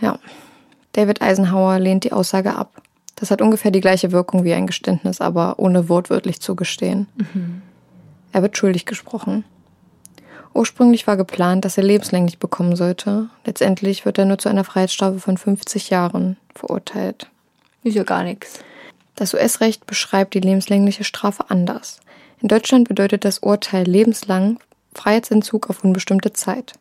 Ja. 0.00 0.18
David 0.92 1.22
Eisenhower 1.22 1.78
lehnt 1.78 2.04
die 2.04 2.12
Aussage 2.12 2.54
ab. 2.54 2.82
Das 3.16 3.30
hat 3.30 3.42
ungefähr 3.42 3.70
die 3.70 3.80
gleiche 3.80 4.12
Wirkung 4.12 4.44
wie 4.44 4.54
ein 4.54 4.66
Geständnis, 4.66 5.20
aber 5.20 5.58
ohne 5.58 5.88
wortwörtlich 5.88 6.40
zu 6.40 6.56
gestehen. 6.56 7.06
Er 8.32 8.42
wird 8.42 8.56
schuldig 8.56 8.86
gesprochen. 8.86 9.44
Ursprünglich 10.52 11.06
war 11.06 11.16
geplant, 11.16 11.64
dass 11.64 11.76
er 11.76 11.84
lebenslänglich 11.84 12.38
bekommen 12.38 12.74
sollte. 12.76 13.28
Letztendlich 13.44 14.04
wird 14.04 14.18
er 14.18 14.24
nur 14.24 14.38
zu 14.38 14.48
einer 14.48 14.64
Freiheitsstrafe 14.64 15.20
von 15.20 15.36
50 15.36 15.90
Jahren 15.90 16.36
verurteilt. 16.54 17.30
Ist 17.84 17.94
ja 17.94 18.02
gar 18.02 18.24
nichts. 18.24 18.60
Das 19.14 19.34
US-Recht 19.34 19.86
beschreibt 19.86 20.34
die 20.34 20.40
lebenslängliche 20.40 21.04
Strafe 21.04 21.50
anders. 21.50 22.00
In 22.42 22.48
Deutschland 22.48 22.88
bedeutet 22.88 23.24
das 23.24 23.40
Urteil 23.40 23.84
lebenslang 23.86 24.58
Freiheitsentzug 24.94 25.68
auf 25.68 25.84
unbestimmte 25.84 26.32
Zeit. 26.32 26.72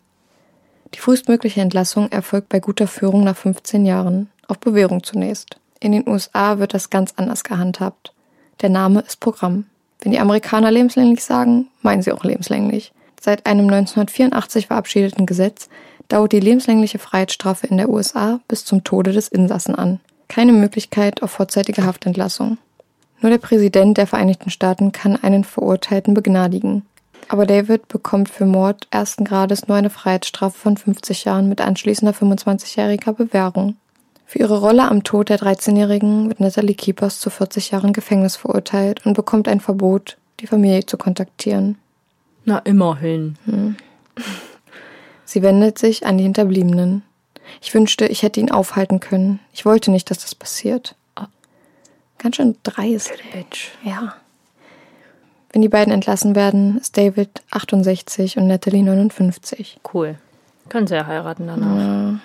Die 0.95 0.99
frühestmögliche 0.99 1.61
Entlassung 1.61 2.09
erfolgt 2.11 2.49
bei 2.49 2.59
guter 2.59 2.87
Führung 2.87 3.23
nach 3.23 3.37
15 3.37 3.85
Jahren, 3.85 4.29
auf 4.47 4.59
Bewährung 4.59 5.03
zunächst. 5.03 5.57
In 5.79 5.91
den 5.91 6.07
USA 6.07 6.59
wird 6.59 6.73
das 6.73 6.89
ganz 6.89 7.13
anders 7.17 7.43
gehandhabt. 7.43 8.13
Der 8.61 8.69
Name 8.69 9.01
ist 9.01 9.19
Programm. 9.19 9.65
Wenn 10.01 10.11
die 10.11 10.19
Amerikaner 10.19 10.71
lebenslänglich 10.71 11.23
sagen, 11.23 11.67
meinen 11.81 12.01
sie 12.01 12.13
auch 12.13 12.23
lebenslänglich. 12.23 12.93
Seit 13.19 13.45
einem 13.45 13.65
1984 13.65 14.67
verabschiedeten 14.67 15.25
Gesetz 15.25 15.69
dauert 16.07 16.31
die 16.31 16.39
lebenslängliche 16.39 16.99
Freiheitsstrafe 16.99 17.67
in 17.67 17.77
der 17.77 17.89
USA 17.89 18.39
bis 18.47 18.63
zum 18.63 18.83
Tode 18.83 19.11
des 19.11 19.27
Insassen 19.27 19.75
an. 19.75 19.99
Keine 20.29 20.53
Möglichkeit 20.53 21.21
auf 21.21 21.31
vorzeitige 21.31 21.85
Haftentlassung. 21.85 22.57
Nur 23.21 23.29
der 23.29 23.37
Präsident 23.37 23.97
der 23.97 24.07
Vereinigten 24.07 24.49
Staaten 24.49 24.91
kann 24.91 25.15
einen 25.15 25.43
Verurteilten 25.43 26.13
begnadigen. 26.13 26.83
Aber 27.27 27.45
David 27.45 27.87
bekommt 27.87 28.29
für 28.29 28.45
Mord 28.45 28.87
ersten 28.91 29.25
Grades 29.25 29.67
nur 29.67 29.77
eine 29.77 29.89
Freiheitsstrafe 29.89 30.57
von 30.57 30.77
50 30.77 31.25
Jahren 31.25 31.47
mit 31.47 31.61
anschließender 31.61 32.13
25-jähriger 32.13 33.13
Bewährung. 33.13 33.75
Für 34.25 34.39
ihre 34.39 34.59
Rolle 34.59 34.87
am 34.87 35.03
Tod 35.03 35.29
der 35.29 35.39
13-Jährigen 35.39 36.29
wird 36.29 36.39
Natalie 36.39 36.75
Keepers 36.75 37.19
zu 37.19 37.29
40 37.29 37.71
Jahren 37.71 37.93
Gefängnis 37.93 38.35
verurteilt 38.35 39.05
und 39.05 39.15
bekommt 39.15 39.47
ein 39.47 39.59
Verbot, 39.59 40.17
die 40.39 40.47
Familie 40.47 40.85
zu 40.85 40.97
kontaktieren. 40.97 41.77
Na, 42.45 42.59
immerhin. 42.59 43.37
Sie 45.25 45.41
wendet 45.41 45.77
sich 45.77 46.05
an 46.05 46.17
die 46.17 46.23
Hinterbliebenen. 46.23 47.03
Ich 47.61 47.73
wünschte, 47.73 48.05
ich 48.05 48.23
hätte 48.23 48.39
ihn 48.39 48.51
aufhalten 48.51 48.99
können. 48.99 49.39
Ich 49.53 49.65
wollte 49.65 49.91
nicht, 49.91 50.09
dass 50.09 50.19
das 50.19 50.35
passiert. 50.35 50.95
Ganz 52.19 52.35
schön 52.35 52.55
dreist. 52.63 53.11
Bitch. 53.33 53.69
Ja. 53.83 54.13
Wenn 55.51 55.61
die 55.63 55.69
beiden 55.69 55.91
entlassen 55.93 56.35
werden, 56.35 56.77
ist 56.77 56.95
David 56.95 57.41
68 57.51 58.37
und 58.37 58.47
Natalie 58.47 58.83
59. 58.83 59.79
Cool. 59.93 60.15
Können 60.69 60.85
sie 60.85 60.95
ja 60.95 61.07
heiraten 61.07 61.47
danach. 61.47 62.19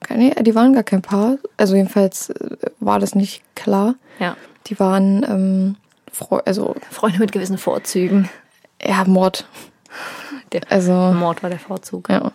Keine, 0.00 0.30
die 0.42 0.54
waren 0.54 0.72
gar 0.72 0.82
kein 0.82 1.02
Paar. 1.02 1.36
Also 1.56 1.76
jedenfalls 1.76 2.30
äh, 2.30 2.56
war 2.80 2.98
das 2.98 3.14
nicht 3.14 3.42
klar. 3.54 3.94
Ja. 4.18 4.36
Die 4.66 4.80
waren, 4.80 5.22
ähm, 5.28 5.76
Freu 6.12 6.40
also, 6.44 6.74
Freunde 6.90 7.18
mit 7.20 7.30
gewissen 7.32 7.58
Vorzügen. 7.58 8.28
ja, 8.82 9.04
Mord. 9.04 9.46
Der 10.52 10.62
Also, 10.70 10.92
Mord 10.92 11.42
war 11.44 11.50
der 11.50 11.58
Vorzug. 11.60 12.08
ja. 12.08 12.32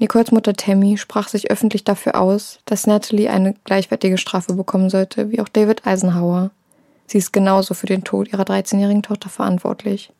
Nicoles 0.00 0.32
Mutter 0.32 0.54
Tammy 0.54 0.96
sprach 0.96 1.28
sich 1.28 1.50
öffentlich 1.50 1.84
dafür 1.84 2.18
aus, 2.18 2.58
dass 2.64 2.86
Natalie 2.86 3.28
eine 3.28 3.52
gleichwertige 3.64 4.16
Strafe 4.16 4.54
bekommen 4.54 4.88
sollte, 4.88 5.30
wie 5.30 5.40
auch 5.40 5.48
David 5.48 5.86
Eisenhower. 5.86 6.52
Sie 7.06 7.18
ist 7.18 7.34
genauso 7.34 7.74
für 7.74 7.86
den 7.86 8.02
Tod 8.02 8.32
ihrer 8.32 8.44
13-jährigen 8.44 9.02
Tochter 9.02 9.28
verantwortlich. 9.28 10.10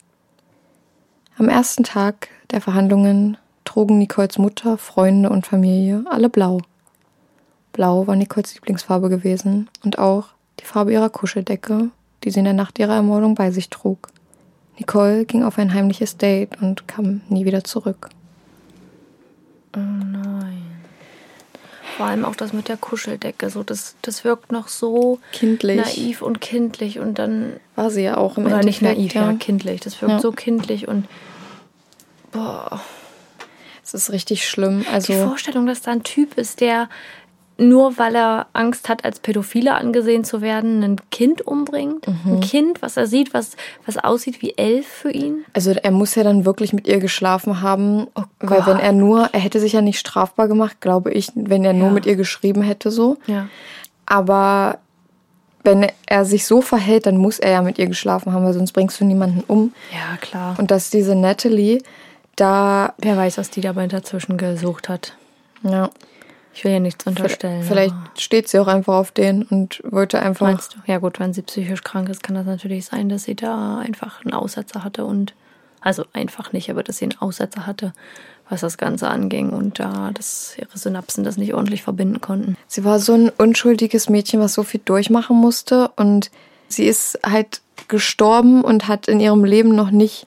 Am 1.38 1.48
ersten 1.48 1.82
Tag 1.82 2.28
der 2.50 2.60
Verhandlungen 2.60 3.38
trugen 3.64 3.96
Nicoles 3.96 4.36
Mutter, 4.36 4.76
Freunde 4.76 5.30
und 5.30 5.46
Familie 5.46 6.04
alle 6.10 6.28
blau. 6.28 6.60
Blau 7.72 8.06
war 8.06 8.16
Nicoles 8.16 8.54
Lieblingsfarbe 8.54 9.08
gewesen 9.08 9.70
und 9.82 9.98
auch 9.98 10.26
die 10.60 10.66
Farbe 10.66 10.92
ihrer 10.92 11.08
Kuscheldecke, 11.08 11.88
die 12.22 12.30
sie 12.30 12.40
in 12.40 12.44
der 12.44 12.52
Nacht 12.52 12.78
ihrer 12.78 12.96
Ermordung 12.96 13.34
bei 13.34 13.50
sich 13.50 13.70
trug. 13.70 14.08
Nicole 14.78 15.24
ging 15.24 15.42
auf 15.42 15.56
ein 15.56 15.72
heimliches 15.72 16.18
Date 16.18 16.60
und 16.60 16.86
kam 16.86 17.22
nie 17.30 17.46
wieder 17.46 17.64
zurück. 17.64 18.10
Oh 19.76 19.78
nein. 19.80 20.66
Vor 21.96 22.06
allem 22.06 22.24
auch 22.24 22.34
das 22.36 22.52
mit 22.52 22.68
der 22.68 22.76
Kuscheldecke. 22.76 23.50
So, 23.50 23.62
das, 23.62 23.94
das 24.02 24.24
wirkt 24.24 24.52
noch 24.52 24.68
so 24.68 25.18
Kindlich. 25.32 25.76
naiv 25.76 26.22
und 26.22 26.40
kindlich 26.40 26.98
und 26.98 27.18
dann. 27.18 27.54
War 27.76 27.90
sie 27.90 28.02
ja 28.02 28.16
auch 28.16 28.38
im 28.38 28.46
Oder 28.46 28.62
nicht 28.62 28.80
naiv, 28.80 29.12
ja, 29.14 29.32
kindlich. 29.34 29.80
Das 29.80 30.00
wirkt 30.00 30.12
Ja. 30.14 30.20
so 30.20 30.32
kindlich 30.32 30.88
und. 30.88 31.06
Boah. 32.32 32.80
Es 33.84 33.92
ist 33.94 34.12
richtig 34.12 34.48
schlimm. 34.48 34.82
Die 34.82 34.86
Also 34.88 35.12
Vorstellung, 35.26 35.66
dass 35.66 35.82
da 35.82 35.90
ein 35.90 36.04
Typ 36.04 36.38
ist, 36.38 36.60
der 36.60 36.88
nur 37.60 37.98
weil 37.98 38.14
er 38.16 38.46
Angst 38.54 38.88
hat, 38.88 39.04
als 39.04 39.20
Pädophile 39.20 39.74
angesehen 39.74 40.24
zu 40.24 40.40
werden, 40.40 40.82
ein 40.82 40.96
Kind 41.10 41.42
umbringt. 41.46 42.06
Mhm. 42.08 42.32
Ein 42.34 42.40
Kind, 42.40 42.82
was 42.82 42.96
er 42.96 43.06
sieht, 43.06 43.34
was, 43.34 43.56
was 43.86 43.96
aussieht 43.98 44.42
wie 44.42 44.54
elf 44.56 44.86
für 44.86 45.10
ihn. 45.10 45.44
Also 45.52 45.70
er 45.72 45.90
muss 45.90 46.14
ja 46.14 46.22
dann 46.24 46.44
wirklich 46.44 46.72
mit 46.72 46.88
ihr 46.88 46.98
geschlafen 46.98 47.60
haben, 47.60 48.06
Oh 48.14 48.22
weil 48.40 48.66
wenn 48.66 48.78
er 48.78 48.92
nur, 48.92 49.28
er 49.32 49.40
hätte 49.40 49.60
sich 49.60 49.74
ja 49.74 49.82
nicht 49.82 49.98
strafbar 49.98 50.48
gemacht, 50.48 50.80
glaube 50.80 51.12
ich, 51.12 51.30
wenn 51.34 51.64
er 51.64 51.72
nur 51.74 51.88
Ja. 51.88 51.92
mit 51.94 52.06
ihr 52.06 52.16
geschrieben 52.16 52.62
hätte 52.62 52.90
so. 52.90 53.18
Ja. 53.26 53.46
Aber 54.06 54.78
wenn 55.62 55.86
er 56.06 56.24
sich 56.24 56.46
so 56.46 56.62
verhält, 56.62 57.06
dann 57.06 57.18
muss 57.18 57.38
er 57.38 57.50
ja 57.52 57.62
mit 57.62 57.78
ihr 57.78 57.86
geschlafen 57.86 58.32
haben, 58.32 58.44
weil 58.44 58.54
sonst 58.54 58.72
bringst 58.72 58.98
du 59.00 59.04
niemanden 59.04 59.44
um. 59.46 59.72
Ja, 59.92 60.16
klar. 60.16 60.54
Und 60.58 60.70
dass 60.70 60.90
diese 60.90 61.14
Natalie 61.14 61.82
da, 62.36 62.94
Wer 62.98 63.16
weiß, 63.18 63.36
was 63.36 63.50
die 63.50 63.60
dabei 63.60 63.86
dazwischen 63.86 64.38
gesucht 64.38 64.88
hat. 64.88 65.14
ja, 65.62 65.90
Ich 66.52 66.64
will 66.64 66.72
ja 66.72 66.80
nichts 66.80 67.06
unterstellen. 67.06 67.62
vielleicht 67.62 67.94
steht 68.18 68.48
sie 68.48 68.58
auch 68.58 68.66
einfach 68.66 68.94
auf 68.94 69.12
den 69.12 69.44
und 69.44 69.82
wollte 69.84 70.20
einfach. 70.20 70.46
Meinst 70.46 70.74
du? 70.74 70.78
Ja 70.86 70.98
gut, 70.98 71.20
wenn 71.20 71.32
sie 71.32 71.42
psychisch 71.42 71.82
krank 71.82 72.08
ist, 72.08 72.22
kann 72.22 72.34
das 72.34 72.46
natürlich 72.46 72.86
sein, 72.86 73.08
dass 73.08 73.24
sie 73.24 73.34
da 73.34 73.78
einfach 73.78 74.24
einen 74.24 74.34
Aussetzer 74.34 74.82
hatte 74.82 75.04
und 75.04 75.34
also 75.80 76.04
einfach 76.12 76.52
nicht, 76.52 76.70
aber 76.70 76.82
dass 76.82 76.98
sie 76.98 77.06
einen 77.06 77.18
Aussetzer 77.18 77.66
hatte, 77.66 77.92
was 78.48 78.60
das 78.60 78.78
Ganze 78.78 79.08
anging 79.08 79.50
und 79.50 79.78
da 79.78 80.10
dass 80.12 80.56
ihre 80.58 80.76
Synapsen 80.76 81.24
das 81.24 81.36
nicht 81.36 81.54
ordentlich 81.54 81.82
verbinden 81.82 82.20
konnten. 82.20 82.56
Sie 82.66 82.84
war 82.84 82.98
so 82.98 83.14
ein 83.14 83.30
unschuldiges 83.30 84.08
Mädchen, 84.08 84.40
was 84.40 84.54
so 84.54 84.62
viel 84.62 84.80
durchmachen 84.84 85.36
musste 85.36 85.90
und 85.96 86.30
sie 86.68 86.84
ist 86.84 87.18
halt 87.24 87.62
gestorben 87.88 88.62
und 88.62 88.88
hat 88.88 89.08
in 89.08 89.20
ihrem 89.20 89.44
Leben 89.44 89.74
noch 89.74 89.90
nicht 89.90 90.26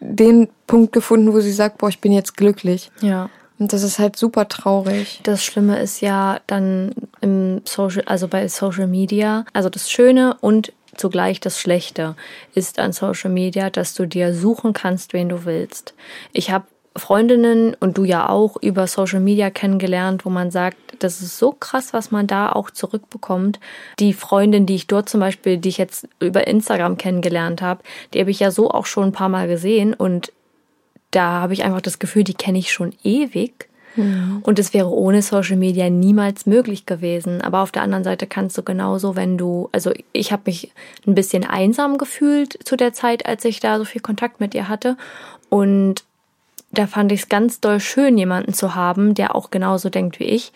den 0.00 0.48
Punkt 0.66 0.92
gefunden, 0.92 1.32
wo 1.32 1.40
sie 1.40 1.52
sagt, 1.52 1.78
boah, 1.78 1.88
ich 1.88 2.00
bin 2.00 2.12
jetzt 2.12 2.36
glücklich. 2.36 2.90
Ja. 3.00 3.30
Und 3.58 3.72
das 3.72 3.82
ist 3.82 3.98
halt 3.98 4.16
super 4.16 4.48
traurig. 4.48 5.20
Das 5.22 5.44
Schlimme 5.44 5.78
ist 5.78 6.00
ja 6.00 6.40
dann 6.46 6.92
im 7.20 7.62
Social, 7.64 8.02
also 8.06 8.26
bei 8.26 8.48
Social 8.48 8.88
Media, 8.88 9.44
also 9.52 9.68
das 9.68 9.90
Schöne 9.90 10.36
und 10.40 10.72
zugleich 10.96 11.40
das 11.40 11.60
Schlechte 11.60 12.16
ist 12.54 12.78
an 12.78 12.92
Social 12.92 13.30
Media, 13.30 13.70
dass 13.70 13.94
du 13.94 14.06
dir 14.06 14.34
suchen 14.34 14.72
kannst, 14.72 15.12
wen 15.12 15.28
du 15.28 15.44
willst. 15.44 15.94
Ich 16.32 16.50
habe 16.50 16.66
Freundinnen 16.96 17.74
und 17.80 17.98
du 17.98 18.04
ja 18.04 18.28
auch 18.28 18.56
über 18.60 18.86
Social 18.86 19.18
Media 19.18 19.50
kennengelernt, 19.50 20.24
wo 20.24 20.30
man 20.30 20.52
sagt, 20.52 20.76
das 21.00 21.20
ist 21.22 21.38
so 21.38 21.50
krass, 21.50 21.92
was 21.92 22.12
man 22.12 22.28
da 22.28 22.52
auch 22.52 22.70
zurückbekommt. 22.70 23.58
Die 23.98 24.12
Freundin, 24.12 24.64
die 24.64 24.76
ich 24.76 24.86
dort 24.86 25.08
zum 25.08 25.18
Beispiel, 25.18 25.58
die 25.58 25.70
ich 25.70 25.78
jetzt 25.78 26.08
über 26.20 26.46
Instagram 26.46 26.96
kennengelernt 26.96 27.62
habe, 27.62 27.82
die 28.12 28.20
habe 28.20 28.30
ich 28.30 28.38
ja 28.38 28.52
so 28.52 28.70
auch 28.70 28.86
schon 28.86 29.04
ein 29.04 29.12
paar 29.12 29.28
Mal 29.28 29.48
gesehen 29.48 29.92
und 29.92 30.32
da 31.14 31.40
habe 31.40 31.52
ich 31.52 31.64
einfach 31.64 31.80
das 31.80 31.98
Gefühl, 31.98 32.24
die 32.24 32.34
kenne 32.34 32.58
ich 32.58 32.72
schon 32.72 32.92
ewig. 33.02 33.68
Und 34.42 34.58
es 34.58 34.74
wäre 34.74 34.90
ohne 34.90 35.22
Social 35.22 35.56
Media 35.56 35.88
niemals 35.88 36.46
möglich 36.46 36.84
gewesen. 36.84 37.40
Aber 37.42 37.60
auf 37.60 37.70
der 37.70 37.82
anderen 37.82 38.02
Seite 38.02 38.26
kannst 38.26 38.58
du 38.58 38.62
genauso, 38.62 39.14
wenn 39.14 39.38
du, 39.38 39.68
also 39.72 39.92
ich 40.12 40.32
habe 40.32 40.42
mich 40.46 40.72
ein 41.06 41.14
bisschen 41.14 41.44
einsam 41.44 41.96
gefühlt 41.96 42.58
zu 42.66 42.76
der 42.76 42.92
Zeit, 42.92 43.26
als 43.26 43.44
ich 43.44 43.60
da 43.60 43.78
so 43.78 43.84
viel 43.84 44.00
Kontakt 44.00 44.40
mit 44.40 44.54
ihr 44.54 44.68
hatte. 44.68 44.96
Und 45.48 46.02
da 46.72 46.88
fand 46.88 47.12
ich 47.12 47.20
es 47.20 47.28
ganz 47.28 47.60
doll 47.60 47.78
schön, 47.78 48.18
jemanden 48.18 48.52
zu 48.52 48.74
haben, 48.74 49.14
der 49.14 49.36
auch 49.36 49.52
genauso 49.52 49.90
denkt 49.90 50.18
wie 50.18 50.24
ich. 50.24 50.52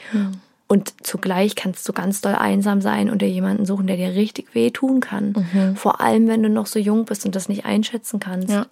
Und 0.71 0.93
zugleich 1.03 1.55
kannst 1.57 1.89
du 1.89 1.95
ganz 1.95 2.21
doll 2.21 2.35
einsam 2.35 2.83
sein 2.83 3.09
und 3.09 3.23
dir 3.23 3.29
jemanden 3.31 3.65
suchen, 3.65 3.87
der 3.87 3.97
dir 3.97 4.15
richtig 4.15 4.55
weh 4.55 4.71
tun 4.71 5.01
kann. 5.01 5.75
Vor 5.77 6.03
allem, 6.03 6.29
wenn 6.29 6.43
du 6.43 6.51
noch 6.51 6.67
so 6.67 6.79
jung 6.79 7.07
bist 7.07 7.25
und 7.25 7.35
das 7.35 7.49
nicht 7.49 7.65
einschätzen 7.65 8.21
kannst. 8.21 8.51
Ja. 8.51 8.67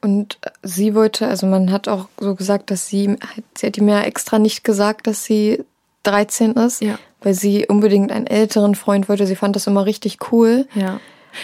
Und 0.00 0.38
sie 0.62 0.94
wollte, 0.94 1.26
also 1.28 1.46
man 1.46 1.70
hat 1.70 1.88
auch 1.88 2.08
so 2.18 2.34
gesagt, 2.34 2.70
dass 2.70 2.86
sie, 2.88 3.16
sie 3.54 3.66
hat 3.66 3.76
ihm 3.76 3.86
ja 3.88 4.00
extra 4.00 4.38
nicht 4.38 4.64
gesagt, 4.64 5.06
dass 5.06 5.24
sie 5.24 5.62
13 6.04 6.52
ist, 6.52 6.80
Ja. 6.80 6.98
weil 7.20 7.34
sie 7.34 7.66
unbedingt 7.68 8.12
einen 8.12 8.26
älteren 8.26 8.74
Freund 8.74 9.10
wollte. 9.10 9.26
Sie 9.26 9.36
fand 9.36 9.54
das 9.54 9.66
immer 9.66 9.84
richtig 9.84 10.32
cool. 10.32 10.66
Ja. 10.74 11.00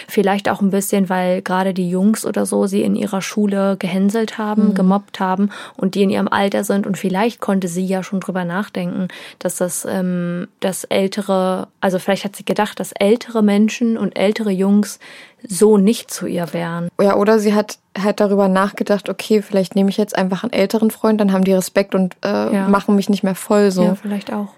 Vielleicht 0.07 0.49
auch 0.49 0.61
ein 0.61 0.69
bisschen, 0.69 1.09
weil 1.09 1.41
gerade 1.41 1.73
die 1.73 1.89
Jungs 1.89 2.25
oder 2.25 2.45
so 2.45 2.67
sie 2.67 2.81
in 2.83 2.95
ihrer 2.95 3.21
Schule 3.21 3.75
gehänselt 3.77 4.37
haben, 4.37 4.73
gemobbt 4.73 5.19
haben 5.19 5.49
und 5.77 5.95
die 5.95 6.03
in 6.03 6.09
ihrem 6.09 6.27
Alter 6.27 6.63
sind. 6.63 6.85
Und 6.87 6.97
vielleicht 6.97 7.39
konnte 7.39 7.67
sie 7.67 7.85
ja 7.85 8.03
schon 8.03 8.19
drüber 8.19 8.45
nachdenken, 8.45 9.07
dass 9.39 9.57
das, 9.57 9.85
ähm, 9.89 10.47
das 10.59 10.83
ältere, 10.85 11.67
also 11.81 11.99
vielleicht 11.99 12.25
hat 12.25 12.35
sie 12.35 12.45
gedacht, 12.45 12.79
dass 12.79 12.91
ältere 12.91 13.41
Menschen 13.43 13.97
und 13.97 14.17
ältere 14.17 14.51
Jungs 14.51 14.99
so 15.47 15.77
nicht 15.77 16.11
zu 16.11 16.27
ihr 16.27 16.53
wären. 16.53 16.89
Ja, 17.01 17.15
oder 17.15 17.39
sie 17.39 17.53
hat 17.53 17.79
halt 17.97 18.19
darüber 18.19 18.47
nachgedacht, 18.47 19.09
okay, 19.09 19.41
vielleicht 19.41 19.75
nehme 19.75 19.89
ich 19.89 19.97
jetzt 19.97 20.15
einfach 20.15 20.43
einen 20.43 20.53
älteren 20.53 20.91
Freund, 20.91 21.19
dann 21.21 21.31
haben 21.31 21.43
die 21.43 21.53
Respekt 21.53 21.95
und 21.95 22.15
äh, 22.23 22.53
Ja. 22.53 22.67
machen 22.67 22.95
mich 22.95 23.09
nicht 23.09 23.23
mehr 23.23 23.35
voll 23.35 23.71
so. 23.71 23.83
Ja, 23.83 23.95
vielleicht 23.95 24.33
auch. 24.33 24.49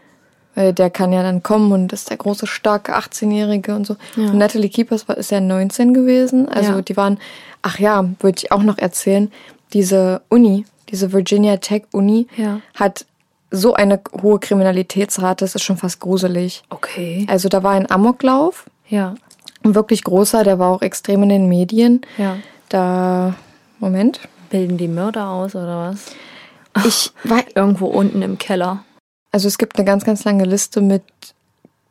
Weil 0.54 0.74
der 0.74 0.90
kann 0.90 1.14
ja 1.14 1.24
dann 1.24 1.44
kommen 1.44 1.72
und 1.72 1.94
ist 1.94 2.10
der 2.10 2.18
große, 2.18 2.46
starke 2.46 2.96
18-Jährige 2.98 3.74
und 3.74 3.88
so. 3.88 3.96
Ja. 4.18 4.32
Und 4.32 4.38
Natalie 4.38 4.70
Keepers 4.70 5.08
war, 5.08 5.18
ist 5.18 5.32
ja 5.32 5.40
19 5.40 5.94
gewesen. 5.94 6.50
Also 6.50 6.74
Ja. 6.74 6.82
die 6.82 6.98
waren, 6.98 7.20
ach 7.62 7.80
ja, 7.80 8.04
würde 8.20 8.38
ich 8.40 8.52
auch 8.52 8.64
noch 8.64 8.78
erzählen, 8.78 9.32
diese 9.72 10.22
Uni, 10.30 10.66
diese 10.90 11.14
Virginia 11.14 11.56
Tech 11.58 11.84
Uni, 11.94 12.28
Ja. 12.36 12.60
hat 12.76 13.06
so 13.50 13.74
eine 13.74 14.02
hohe 14.22 14.40
Kriminalitätsrate, 14.40 15.44
das 15.46 15.56
ist 15.56 15.64
schon 15.64 15.78
fast 15.78 16.00
gruselig. 16.02 16.64
Okay. 16.70 17.26
Also 17.30 17.48
da 17.50 17.64
war 17.64 17.72
ein 17.72 17.90
Amoklauf, 17.90 18.66
Ja. 18.90 19.16
ein 19.64 19.76
wirklich 19.76 20.04
großer, 20.04 20.44
der 20.44 20.60
war 20.60 20.70
auch 20.70 20.82
extrem 20.82 21.24
in 21.24 21.30
den 21.30 21.48
Medien. 21.48 22.02
Ja. 22.18 22.36
Da, 22.70 23.36
Moment. 23.80 24.20
Bilden 24.50 24.78
die 24.78 24.88
Mörder 24.90 25.30
aus 25.30 25.56
oder 25.56 25.92
was? 25.92 26.86
Ich 26.86 27.12
weiß, 27.24 27.44
Irgendwo 27.56 27.88
unten 27.88 28.22
im 28.22 28.38
Keller. 28.38 28.84
Also 29.32 29.48
es 29.48 29.58
gibt 29.58 29.78
eine 29.78 29.86
ganz, 29.86 30.04
ganz 30.06 30.24
lange 30.24 30.44
Liste 30.46 30.82
mit 30.82 31.04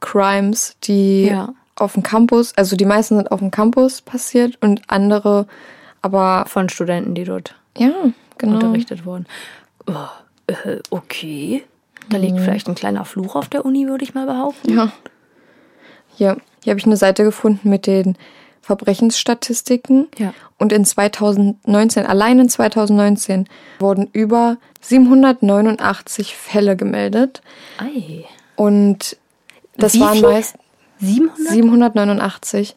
Crimes, 0.01 0.77
die 0.85 1.27
Ja. 1.27 1.53
auf 1.77 1.95
dem 1.95 2.03
Campus, 2.03 2.53
also 2.57 2.77
die 2.77 2.85
meisten 2.85 3.17
sind 3.17 3.31
auf 3.33 3.41
dem 3.41 3.51
Campus 3.51 4.01
passiert 4.03 4.59
und 4.61 4.83
andere, 4.89 5.47
aber 6.03 6.45
Von 6.47 6.69
Studenten, 6.69 7.15
die 7.15 7.25
dort 7.25 7.55
ja, 7.77 7.93
genau. 8.39 8.55
unterrichtet 8.55 9.05
wurden. 9.05 9.27
Oh, 9.87 9.93
äh, 10.47 10.79
okay. 10.91 11.65
Da 12.09 12.17
liegt 12.17 12.41
vielleicht 12.41 12.69
ein 12.69 12.75
kleiner 12.75 13.05
Fluch 13.05 13.37
auf 13.37 13.49
der 13.49 13.65
Uni, 13.65 13.87
würde 13.87 14.03
ich 14.05 14.15
mal 14.15 14.27
behaupten. 14.27 14.75
Ja. 14.75 14.91
Hier, 16.17 16.39
hier 16.65 16.73
habe 16.73 16.81
ich 16.81 16.87
eine 16.87 16.97
Seite 16.97 17.23
gefunden 17.25 17.69
mit 17.71 17.87
den 17.87 18.17
Verbrechensstatistiken. 18.71 20.07
Ja. 20.17 20.33
Und 20.57 20.73
in 20.73 20.85
2019, 20.85 22.07
allein 22.07 22.39
in 22.39 22.49
2019, 22.49 23.49
wurden 23.81 24.09
über 24.13 24.59
789 24.81 26.37
Fälle 26.37 26.77
gemeldet. 26.77 27.43
Ei. 27.79 28.25
Und 28.55 29.17
das 29.77 29.95
Wie 29.95 30.01
waren 30.01 30.19
viel? 30.19 30.23
meist 30.23 30.55
700? 31.01 31.53
789. 31.53 32.77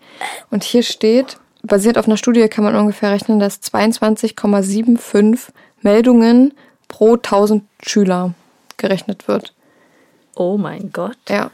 Und 0.49 0.63
hier 0.63 0.82
steht, 0.82 1.38
basiert 1.62 1.99
auf 1.99 2.08
einer 2.08 2.17
Studie 2.17 2.47
kann 2.47 2.63
man 2.63 2.75
ungefähr 2.75 3.12
rechnen, 3.12 3.39
dass 3.39 3.62
22,75 3.62 5.49
Meldungen 5.82 6.56
pro 6.88 7.13
1000 7.13 7.63
Schüler 7.86 8.34
gerechnet 8.77 9.27
wird. 9.27 9.53
Oh 10.36 10.58
mein 10.58 10.91
Gott. 10.91 11.17
Ja. 11.29 11.51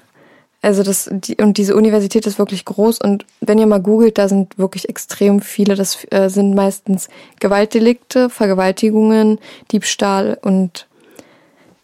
Also 0.61 0.83
das, 0.83 1.09
die, 1.11 1.35
und 1.37 1.57
diese 1.57 1.75
Universität 1.75 2.27
ist 2.27 2.37
wirklich 2.37 2.65
groß 2.65 2.99
und 2.99 3.25
wenn 3.39 3.57
ihr 3.59 3.65
mal 3.67 3.81
googelt, 3.81 4.17
da 4.17 4.27
sind 4.27 4.57
wirklich 4.57 4.89
extrem 4.89 5.39
viele. 5.41 5.75
Das 5.75 6.05
äh, 6.11 6.27
sind 6.29 6.53
meistens 6.53 7.07
Gewaltdelikte, 7.39 8.29
Vergewaltigungen, 8.29 9.39
Diebstahl 9.71 10.37
und 10.41 10.87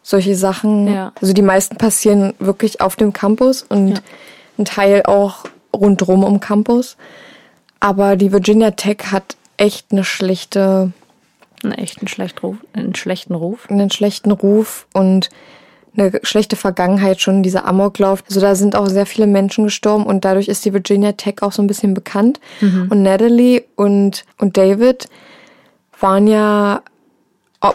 solche 0.04 0.36
Sachen. 0.36 0.94
Ja. 0.94 1.14
Also 1.22 1.32
die 1.34 1.42
meisten 1.42 1.78
passieren 1.78 2.34
wirklich 2.40 2.82
auf 2.82 2.98
dem 2.98 3.14
Campus 3.14 3.64
und 3.64 3.90
Ja. 3.90 3.96
ein 4.58 4.66
Teil 4.66 5.04
auch 5.06 5.46
rundrum 5.74 6.24
um 6.26 6.40
Campus. 6.42 6.98
Aber 7.80 8.16
die 8.18 8.32
Virginia 8.34 8.72
Tech 8.72 8.98
hat 9.12 9.38
echt 9.58 9.88
eine 9.92 10.04
schlechte, 10.04 10.92
Einen 11.64 11.74
echten 11.74 12.08
schlecht 12.10 12.44
Ruf, 12.44 12.58
einen 12.74 12.94
schlechten 12.94 13.36
Ruf. 13.36 13.70
einen 13.70 13.90
schlechten 13.90 14.32
Ruf 14.32 14.86
und 14.94 15.30
eine 15.98 16.12
schlechte 16.24 16.56
Vergangenheit 16.56 17.22
schon, 17.22 17.44
dieser 17.44 17.66
Amoklauf. 17.66 18.24
Also 18.28 18.40
da 18.42 18.56
sind 18.56 18.76
auch 18.76 18.88
sehr 18.88 19.06
viele 19.06 19.28
Menschen 19.28 19.66
gestorben 19.66 20.06
und 20.06 20.26
dadurch 20.26 20.48
ist 20.48 20.66
die 20.66 20.74
Virginia 20.74 21.14
Tech 21.14 21.36
auch 21.42 21.52
so 21.52 21.62
ein 21.62 21.68
bisschen 21.68 21.94
bekannt. 21.94 22.40
Und 22.62 23.02
Natalie 23.04 23.64
und, 23.76 24.26
und 24.38 24.58
David 24.58 25.08
waren 26.00 26.28
ja 26.28 26.82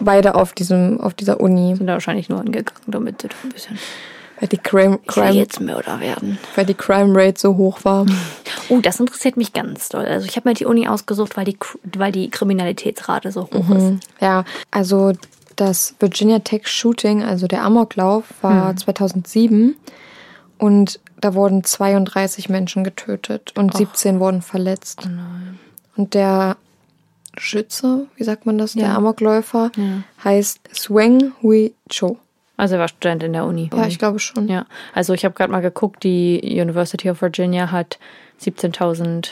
beide 0.00 0.34
auf 0.34 0.52
diesem, 0.52 1.00
auf 1.00 1.14
dieser 1.14 1.40
Uni, 1.40 1.74
Sind 1.76 1.86
da 1.86 1.94
wahrscheinlich 1.94 2.28
nur 2.28 2.38
angegangen, 2.40 2.80
damit 2.86 3.22
sie 3.22 3.28
doch 3.28 3.42
ein 3.44 3.50
bisschen. 3.50 3.78
weil 4.38 4.48
die 4.48 4.58
Crime, 4.58 4.98
Crime, 5.06 5.32
jetzt 5.32 5.60
Mörder 5.60 5.98
werden. 6.00 6.38
weil 6.54 6.64
die 6.66 6.74
Crime 6.74 7.12
Rate 7.14 7.40
so 7.40 7.56
hoch 7.56 7.80
war. 7.84 8.06
Oh, 8.72 8.78
das 8.80 9.00
interessiert 9.00 9.36
mich 9.36 9.52
ganz 9.52 9.88
doll. 9.88 10.04
Also 10.04 10.26
ich 10.26 10.36
habe 10.36 10.48
mir 10.48 10.54
die 10.54 10.64
Uni 10.64 10.86
ausgesucht, 10.86 11.36
weil 11.36 11.44
die, 11.44 11.56
weil 11.96 12.12
die 12.12 12.30
Kriminalitätsrate 12.30 13.32
so 13.32 13.48
hoch 13.52 13.68
ist. 13.74 13.94
Ja, 14.20 14.44
also 14.70 15.12
das 15.60 15.94
Virginia 15.98 16.38
Tech 16.40 16.66
Shooting, 16.66 17.22
also 17.22 17.46
der 17.46 17.62
Amoklauf, 17.62 18.24
war 18.42 18.74
2007 18.74 19.76
und 20.58 21.00
da 21.20 21.34
wurden 21.34 21.64
32 21.64 22.48
Menschen 22.48 22.82
getötet 22.82 23.52
und 23.56 23.76
17 23.76 24.20
wurden 24.20 24.42
verletzt. 24.42 25.08
Und 25.96 26.14
der 26.14 26.56
Schütze, 27.36 28.06
wie 28.16 28.24
sagt 28.24 28.46
man 28.46 28.58
das, 28.58 28.72
der 28.72 28.88
Ja. 28.88 28.96
Amokläufer, 28.96 29.70
heißt 30.24 30.60
Sweng 30.74 31.32
Hui 31.42 31.74
Cho. 31.88 32.18
Also 32.56 32.74
er 32.74 32.80
war 32.80 32.88
Student 32.88 33.22
in 33.22 33.32
der 33.32 33.46
Uni. 33.46 33.70
Ja, 33.74 33.86
ich 33.86 33.98
glaube 33.98 34.18
schon. 34.18 34.48
Ja, 34.48 34.66
also 34.92 35.14
ich 35.14 35.24
habe 35.24 35.34
gerade 35.34 35.50
mal 35.52 35.60
geguckt, 35.60 36.04
die 36.04 36.40
University 36.42 37.08
of 37.10 37.22
Virginia 37.22 37.70
hat 37.70 37.98
17.000, 38.42 39.28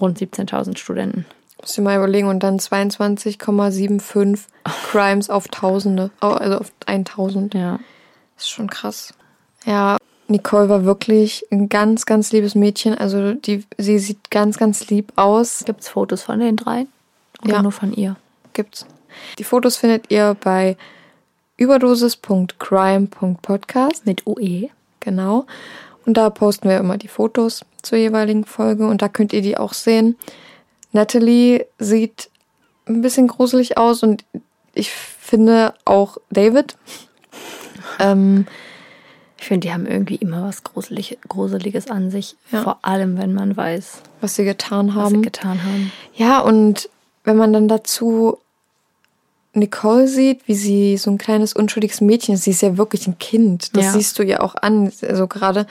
rund 0.00 0.18
17.000 0.18 0.76
Studenten. 0.76 1.24
Muss 1.62 1.78
ich 1.78 1.84
mal 1.84 1.96
überlegen. 1.96 2.28
Und 2.28 2.42
dann 2.42 2.58
22,75 2.58 4.40
Crimes 4.90 5.30
auf 5.30 5.48
Tausende, 5.48 6.10
oh, 6.20 6.26
also 6.26 6.58
auf 6.58 6.72
1000. 6.86 7.54
Ja. 7.54 7.78
Das 8.34 8.44
ist 8.44 8.50
schon 8.50 8.68
krass. 8.68 9.14
Ja, 9.64 9.96
Nicole 10.28 10.68
war 10.68 10.84
wirklich 10.84 11.44
ein 11.50 11.68
ganz, 11.68 12.06
ganz 12.06 12.30
liebes 12.32 12.54
Mädchen. 12.54 12.96
Also 12.98 13.32
die, 13.34 13.64
sie 13.78 13.98
sieht 13.98 14.30
ganz, 14.30 14.56
ganz 14.58 14.88
lieb 14.90 15.12
aus. 15.16 15.62
Gibt 15.64 15.80
es 15.82 15.88
Fotos 15.88 16.22
von 16.22 16.38
den 16.40 16.56
drei? 16.56 16.86
Oder 17.44 17.54
Ja. 17.54 17.62
nur 17.62 17.72
von 17.72 17.92
ihr? 17.92 18.16
Gibt's. 18.52 18.86
Die 19.38 19.44
Fotos 19.44 19.76
findet 19.76 20.10
ihr 20.10 20.36
bei 20.42 20.76
überdosis.crime.podcast. 21.58 24.06
Mit 24.06 24.26
UE? 24.26 24.68
Genau. 25.00 25.44
Und 26.06 26.16
da 26.16 26.30
posten 26.30 26.68
wir 26.68 26.78
immer 26.78 26.96
die 26.98 27.08
Fotos 27.08 27.64
zur 27.82 27.98
jeweiligen 27.98 28.44
Folge 28.44 28.86
und 28.86 29.02
da 29.02 29.08
könnt 29.08 29.32
ihr 29.32 29.42
die 29.42 29.56
auch 29.56 29.72
sehen. 29.74 30.16
Natalie 30.92 31.66
sieht 31.78 32.30
ein 32.86 33.02
bisschen 33.02 33.28
gruselig 33.28 33.76
aus 33.78 34.02
und 34.02 34.24
ich 34.74 34.90
finde 34.90 35.74
auch 35.84 36.18
David. 36.30 36.76
Ähm, 37.98 38.46
Ich 39.38 39.48
finde, 39.48 39.66
die 39.66 39.72
haben 39.72 39.86
irgendwie 39.86 40.14
immer 40.16 40.44
was 40.44 40.62
Gruselig, 40.62 41.18
Gruseliges 41.28 41.90
an 41.90 42.10
sich. 42.12 42.36
Ja. 42.52 42.62
Vor 42.62 42.78
allem, 42.82 43.18
wenn 43.18 43.34
man 43.34 43.56
weiß, 43.56 44.02
was 44.20 44.36
sie 44.36 44.44
getan 44.44 44.86
was 44.94 45.08
sie 45.08 45.14
haben. 45.16 45.22
getan 45.22 45.64
haben. 45.64 45.92
Ja, 46.14 46.38
und 46.40 46.88
wenn 47.24 47.36
man 47.36 47.52
dann 47.52 47.66
dazu 47.66 48.38
Nicole 49.54 50.06
sieht, 50.08 50.46
wie 50.46 50.54
sie 50.54 50.96
so 50.96 51.10
ein 51.10 51.18
kleines 51.18 51.52
unschuldiges 51.54 52.00
Mädchen 52.00 52.34
ist, 52.36 52.44
sie 52.44 52.52
ist 52.52 52.62
ja 52.62 52.78
wirklich 52.78 53.06
ein 53.06 53.18
Kind. 53.18 53.76
Das 53.76 53.86
Ja. 53.86 53.92
siehst 53.92 54.18
du 54.18 54.22
ja 54.22 54.40
auch 54.40 54.54
an. 54.54 54.92
Also 55.02 55.26
gerade, 55.26 55.66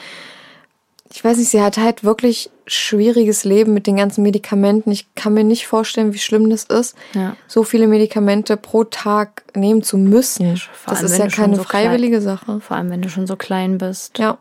ich 1.14 1.24
weiß 1.24 1.38
nicht, 1.38 1.50
sie 1.50 1.62
hat 1.62 1.78
halt 1.78 2.04
wirklich 2.04 2.50
schwieriges 2.66 3.44
Leben 3.44 3.74
mit 3.74 3.86
den 3.86 3.98
ganzen 3.98 4.22
Medikamenten. 4.24 4.92
Ich 4.92 5.14
kann 5.16 5.34
mir 5.34 5.44
nicht 5.44 5.68
vorstellen, 5.68 6.14
wie 6.14 6.20
schlimm 6.20 6.50
das 6.50 6.64
ist, 6.64 6.96
Ja. 7.14 7.36
so 7.48 7.64
viele 7.64 7.88
Medikamente 7.88 8.56
pro 8.58 8.84
Tag 8.86 9.44
nehmen 9.56 9.84
zu 9.84 9.98
müssen. 9.98 10.56
vor 10.58 10.94
das 10.94 11.04
ist 11.04 11.18
ja 11.18 11.28
keine 11.28 11.58
so 11.58 11.64
klein- 11.64 11.86
freiwillige 11.88 12.22
Sache. 12.22 12.62
Vor 12.62 12.78
allem, 12.78 12.90
wenn 12.90 13.02
du 13.02 13.10
schon 13.10 13.28
so 13.28 13.36
klein 13.36 13.78
bist. 13.78 14.18
Ja. 14.20 14.38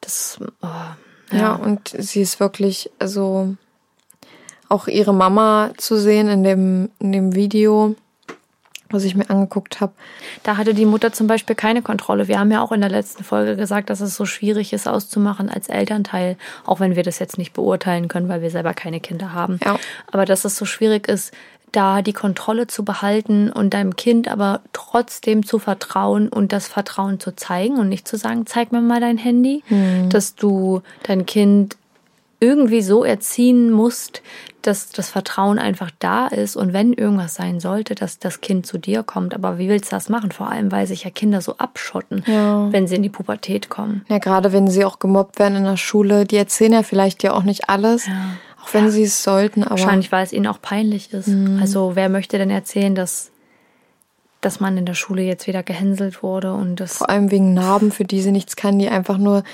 Das, 0.00 0.38
oh, 0.62 0.66
Ja. 1.36 1.54
und 1.54 1.94
sie 1.98 2.22
ist 2.22 2.40
wirklich, 2.40 2.90
also 2.98 3.54
auch 4.68 4.88
ihre 4.88 5.12
Mama 5.14 5.70
zu 5.76 5.96
sehen 5.98 6.28
in 6.28 6.42
dem, 6.42 6.90
in 7.00 7.12
dem 7.12 7.34
Video, 7.34 7.94
was 8.90 9.04
ich 9.04 9.14
mir 9.14 9.28
angeguckt 9.30 9.80
habe. 9.80 9.92
Da 10.42 10.56
hatte 10.56 10.74
die 10.74 10.86
Mutter 10.86 11.12
zum 11.12 11.26
Beispiel 11.26 11.56
keine 11.56 11.82
Kontrolle. 11.82 12.28
Wir 12.28 12.38
haben 12.38 12.50
ja 12.50 12.62
auch 12.62 12.72
in 12.72 12.80
der 12.80 12.90
letzten 12.90 13.24
Folge 13.24 13.56
gesagt, 13.56 13.90
dass 13.90 14.00
es 14.00 14.16
so 14.16 14.26
schwierig 14.26 14.72
ist 14.72 14.86
auszumachen 14.86 15.48
als 15.48 15.68
Elternteil, 15.68 16.36
auch 16.64 16.80
wenn 16.80 16.96
wir 16.96 17.02
das 17.02 17.18
jetzt 17.18 17.38
nicht 17.38 17.52
beurteilen 17.52 18.08
können, 18.08 18.28
weil 18.28 18.42
wir 18.42 18.50
selber 18.50 18.74
keine 18.74 19.00
Kinder 19.00 19.32
haben. 19.32 19.58
Ja. 19.64 19.78
Aber 20.10 20.24
dass 20.24 20.44
es 20.44 20.56
so 20.56 20.64
schwierig 20.64 21.08
ist, 21.08 21.32
da 21.72 22.00
die 22.00 22.12
Kontrolle 22.12 22.66
zu 22.68 22.84
behalten 22.84 23.50
und 23.50 23.74
deinem 23.74 23.96
Kind 23.96 24.28
aber 24.28 24.60
trotzdem 24.72 25.44
zu 25.44 25.58
vertrauen 25.58 26.28
und 26.28 26.52
das 26.52 26.68
Vertrauen 26.68 27.20
zu 27.20 27.36
zeigen 27.36 27.78
und 27.78 27.88
nicht 27.88 28.08
zu 28.08 28.16
sagen, 28.16 28.46
zeig 28.46 28.72
mir 28.72 28.80
mal 28.80 29.00
dein 29.00 29.18
Handy, 29.18 29.62
dass 30.08 30.36
du 30.36 30.82
dein 31.02 31.26
Kind 31.26 31.76
irgendwie 32.40 32.82
so 32.82 33.04
erziehen 33.04 33.70
musst, 33.72 34.22
dass 34.62 34.90
das 34.90 35.08
Vertrauen 35.10 35.58
einfach 35.58 35.90
da 36.00 36.26
ist 36.26 36.56
und 36.56 36.72
wenn 36.72 36.92
irgendwas 36.92 37.34
sein 37.34 37.60
sollte, 37.60 37.94
dass 37.94 38.18
das 38.18 38.40
Kind 38.40 38.66
zu 38.66 38.78
dir 38.78 39.02
kommt. 39.04 39.32
Aber 39.34 39.58
wie 39.58 39.68
willst 39.68 39.92
du 39.92 39.96
das 39.96 40.08
machen? 40.08 40.32
Vor 40.32 40.50
allem, 40.50 40.72
weil 40.72 40.86
sich 40.86 41.04
ja 41.04 41.10
Kinder 41.10 41.40
so 41.40 41.56
abschotten, 41.58 42.24
Ja. 42.26 42.70
wenn 42.72 42.86
sie 42.88 42.96
in 42.96 43.02
die 43.02 43.08
Pubertät 43.08 43.68
kommen. 43.68 44.04
Ja, 44.08 44.18
gerade 44.18 44.52
wenn 44.52 44.66
sie 44.68 44.84
auch 44.84 44.98
gemobbt 44.98 45.38
werden 45.38 45.56
in 45.56 45.64
der 45.64 45.76
Schule, 45.76 46.24
die 46.24 46.36
erzählen 46.36 46.72
ja 46.72 46.82
vielleicht 46.82 47.22
ja 47.22 47.32
auch 47.32 47.44
nicht 47.44 47.68
alles, 47.70 48.08
auch 48.62 48.74
wenn 48.74 48.90
sie 48.90 49.04
es 49.04 49.22
sollten, 49.22 49.62
aber 49.62 49.70
Wahrscheinlich, 49.72 50.10
weil 50.10 50.24
es 50.24 50.32
ihnen 50.32 50.48
auch 50.48 50.60
peinlich 50.60 51.12
ist. 51.12 51.28
Mhm. 51.28 51.58
Also 51.60 51.92
wer 51.94 52.08
möchte 52.08 52.36
denn 52.36 52.50
erzählen, 52.50 52.96
dass, 52.96 53.30
dass 54.40 54.58
man 54.58 54.76
in 54.76 54.84
der 54.84 54.94
Schule 54.94 55.22
jetzt 55.22 55.46
wieder 55.46 55.62
gehänselt 55.62 56.24
wurde 56.24 56.52
und 56.54 56.80
das 56.80 56.98
vor 56.98 57.08
allem 57.08 57.30
wegen 57.30 57.54
Narben, 57.54 57.92
für 57.92 58.04
die 58.04 58.20
sie 58.20 58.32
nichts 58.32 58.56
kann, 58.56 58.78
die 58.80 58.88
einfach 58.88 59.16
nur 59.18 59.44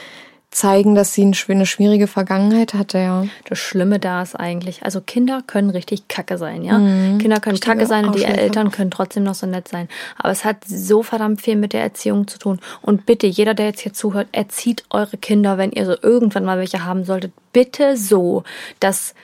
zeigen, 0.53 0.95
dass 0.95 1.15
sie 1.15 1.33
eine 1.49 1.67
schwierige 1.67 2.07
Vergangenheit 2.07 2.75
hatte, 2.75 2.99
ja. 2.99 3.25
Das 3.49 3.59
Schlimme 3.59 3.99
da 3.99 4.23
ist 4.23 4.39
eigentlich, 4.39 4.85
also 4.85 5.01
Kinder 5.01 5.43
können 5.47 5.71
richtig 5.71 6.09
kacke 6.09 6.37
sein, 6.37 6.63
ja. 6.63 6.79
Mhm. 6.79 7.19
Kinder 7.19 7.41
können 7.41 7.55
Ich 7.55 7.61
denke 7.61 7.79
kacke 7.79 7.89
sein 7.89 8.07
und 8.07 8.15
die 8.15 8.25
Eltern 8.25 8.71
können 8.71 8.91
trotzdem 8.91 9.25
noch 9.25 9.35
so 9.35 9.47
nett 9.47 9.67
sein. 9.67 9.89
Aber 10.19 10.31
es 10.31 10.45
hat 10.45 10.59
so 10.67 11.03
verdammt 11.03 11.41
viel 11.41 11.57
mit 11.57 11.73
der 11.73 11.83
Erziehung 11.83 12.29
zu 12.29 12.39
tun. 12.39 12.61
Und 12.83 13.07
bitte, 13.07 13.27
jeder, 13.27 13.55
der 13.55 13.67
jetzt 13.67 13.81
hier 13.81 13.95
zuhört, 13.95 14.29
erzieht 14.33 14.85
eure 14.91 15.17
Kinder, 15.17 15.57
wenn 15.57 15.73
ihr 15.73 15.87
so 15.87 15.97
irgendwann 16.01 16.45
mal 16.45 16.59
welche 16.59 16.85
haben 16.85 17.05
solltet, 17.05 17.33
bitte 17.53 17.97
so, 17.97 18.45
dass 18.79 19.15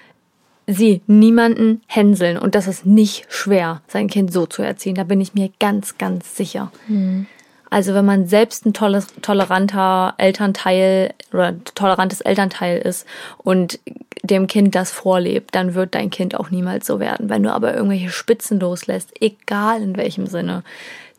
sie 0.66 1.02
niemanden 1.06 1.82
hänseln. 1.86 2.38
Und 2.38 2.54
das 2.54 2.66
ist 2.66 2.86
nicht 2.86 3.26
schwer, 3.28 3.82
sein 3.86 4.08
Kind 4.08 4.32
so 4.32 4.46
zu 4.46 4.62
erziehen. 4.62 4.94
Da 4.94 5.04
bin 5.04 5.20
ich 5.20 5.34
mir 5.34 5.50
ganz, 5.60 5.98
ganz 5.98 6.36
sicher. 6.36 6.72
Also 7.70 7.94
wenn 7.94 8.04
man 8.06 8.26
selbst 8.26 8.64
ein 8.66 8.72
tolles, 8.72 9.08
toleranter 9.22 10.14
Elternteil 10.18 11.12
oder 11.32 11.54
tolerantes 11.74 12.20
Elternteil 12.20 12.78
ist 12.78 13.06
und 13.38 13.78
dem 14.22 14.46
Kind 14.46 14.74
das 14.74 14.90
vorlebt, 14.90 15.54
dann 15.54 15.74
wird 15.74 15.94
dein 15.94 16.10
Kind 16.10 16.34
auch 16.34 16.50
niemals 16.50 16.86
so 16.86 16.98
werden. 17.00 17.28
Wenn 17.28 17.42
du 17.42 17.52
aber 17.52 17.74
irgendwelche 17.74 18.10
Spitzen 18.10 18.58
loslässt, 18.60 19.10
egal 19.20 19.82
in 19.82 19.96
welchem 19.96 20.26
Sinne, 20.26 20.62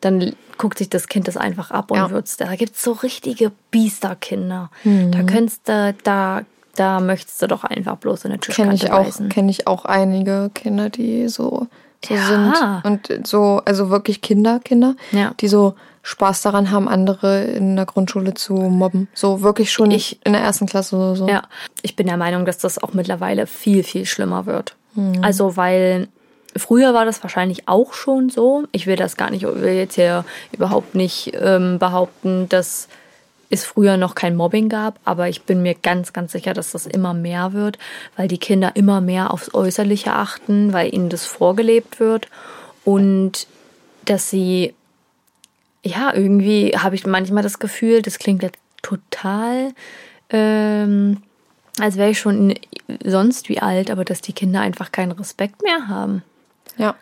dann 0.02 0.34
guckt 0.58 0.78
sich 0.78 0.90
das 0.90 1.08
Kind 1.08 1.28
das 1.28 1.38
einfach 1.38 1.72
ab 1.72 1.92
und 1.92 1.98
Ja. 1.98 2.10
wird's. 2.12 2.38
Da 2.38 2.56
gibt's 2.56 2.84
so 2.84 2.92
richtige 2.94 3.52
Biesterkinder. 3.72 4.70
Da 4.84 5.24
könntest 5.24 5.68
du, 5.68 5.94
da, 6.04 6.42
da 6.76 7.00
möchtest 7.00 7.42
du 7.42 7.48
doch 7.48 7.64
einfach 7.64 7.98
bloß 7.98 8.26
in 8.26 8.32
eine 8.32 8.40
Kenne 8.40 8.76
Tischkante 8.76 8.86
ich 8.86 8.92
auch, 8.92 9.30
kenne 9.30 9.52
ich 9.52 9.68
auch 9.68 9.86
einige 9.86 10.52
Kinder, 10.54 10.90
die 10.90 11.28
so, 11.28 11.68
so 12.06 12.14
Ja. 12.14 12.82
sind 12.84 13.10
und 13.10 13.28
so, 13.28 13.62
also 13.66 13.90
wirklich 13.90 14.22
Kinder, 14.22 14.60
Kinder, 14.64 14.96
Ja. 15.12 15.34
die 15.40 15.48
so 15.48 15.76
Spaß 16.02 16.42
daran 16.42 16.72
haben, 16.72 16.88
andere 16.88 17.44
in 17.44 17.76
der 17.76 17.86
Grundschule 17.86 18.34
zu 18.34 18.54
mobben. 18.54 19.08
So 19.14 19.42
wirklich 19.42 19.72
schon 19.72 19.92
Ich- 19.92 20.20
in 20.24 20.34
der 20.34 20.42
ersten 20.42 20.66
Klasse 20.66 20.96
oder 20.96 21.16
so. 21.16 21.28
Ja, 21.28 21.44
ich 21.82 21.96
bin 21.96 22.08
der 22.08 22.18
Meinung, 22.18 22.46
dass 22.46 22.58
das 22.58 22.82
auch 22.82 22.94
mittlerweile 22.94 23.48
viel, 23.48 23.84
viel 23.84 24.06
schlimmer 24.06 24.46
wird. 24.46 24.76
Also, 25.22 25.56
weil 25.56 26.08
früher 26.58 26.94
war 26.94 27.06
das 27.06 27.22
wahrscheinlich 27.24 27.68
auch 27.70 27.94
schon 27.94 28.30
so. 28.30 28.64
Ich 28.72 28.86
will 28.88 28.96
das 28.96 29.16
gar 29.18 29.30
nicht, 29.30 29.44
ich 29.44 29.62
will 29.62 29.74
jetzt 29.74 29.96
hier 29.96 30.26
überhaupt 30.52 30.96
nicht 30.96 31.32
ähm, 31.40 31.80
behaupten, 31.80 32.50
dass 32.50 32.88
es 33.52 33.66
früher 33.66 33.98
noch 33.98 34.14
kein 34.14 34.36
Mobbing 34.36 34.68
gab, 34.70 35.00
aber 35.06 35.28
ich 35.30 35.44
bin 35.44 35.62
mir 35.62 35.74
ganz, 35.74 36.12
ganz 36.14 36.32
sicher, 36.34 36.54
dass 36.54 36.72
das 36.72 36.86
immer 36.86 37.14
mehr 37.14 37.54
wird, 37.54 37.78
weil 38.16 38.28
die 38.28 38.38
Kinder 38.38 38.72
immer 38.76 39.00
mehr 39.02 39.32
aufs 39.34 39.54
Äußerliche 39.54 40.14
achten, 40.14 40.72
weil 40.74 40.94
ihnen 40.94 41.10
das 41.10 41.26
vorgelebt 41.26 42.00
wird 42.00 42.28
und 42.86 43.48
dass 44.06 44.30
sie 44.30 44.74
ja, 45.84 46.14
irgendwie 46.14 46.72
habe 46.78 46.96
ich 46.96 47.06
manchmal 47.06 47.44
das 47.44 47.60
Gefühl, 47.60 48.02
das 48.02 48.20
klingt 48.20 48.44
jetzt 48.44 48.60
total, 48.82 49.74
ähm, 50.30 51.22
als 51.80 51.98
wäre 51.98 52.12
ich 52.12 52.20
schon 52.20 52.56
sonst 53.04 53.50
wie 53.50 53.60
alt, 53.60 53.90
aber 53.92 54.06
dass 54.06 54.22
die 54.22 54.34
Kinder 54.34 54.62
einfach 54.62 54.92
keinen 54.92 55.12
Respekt 55.12 55.64
mehr 55.64 55.88
haben. 55.88 56.24
ja. 56.78 56.96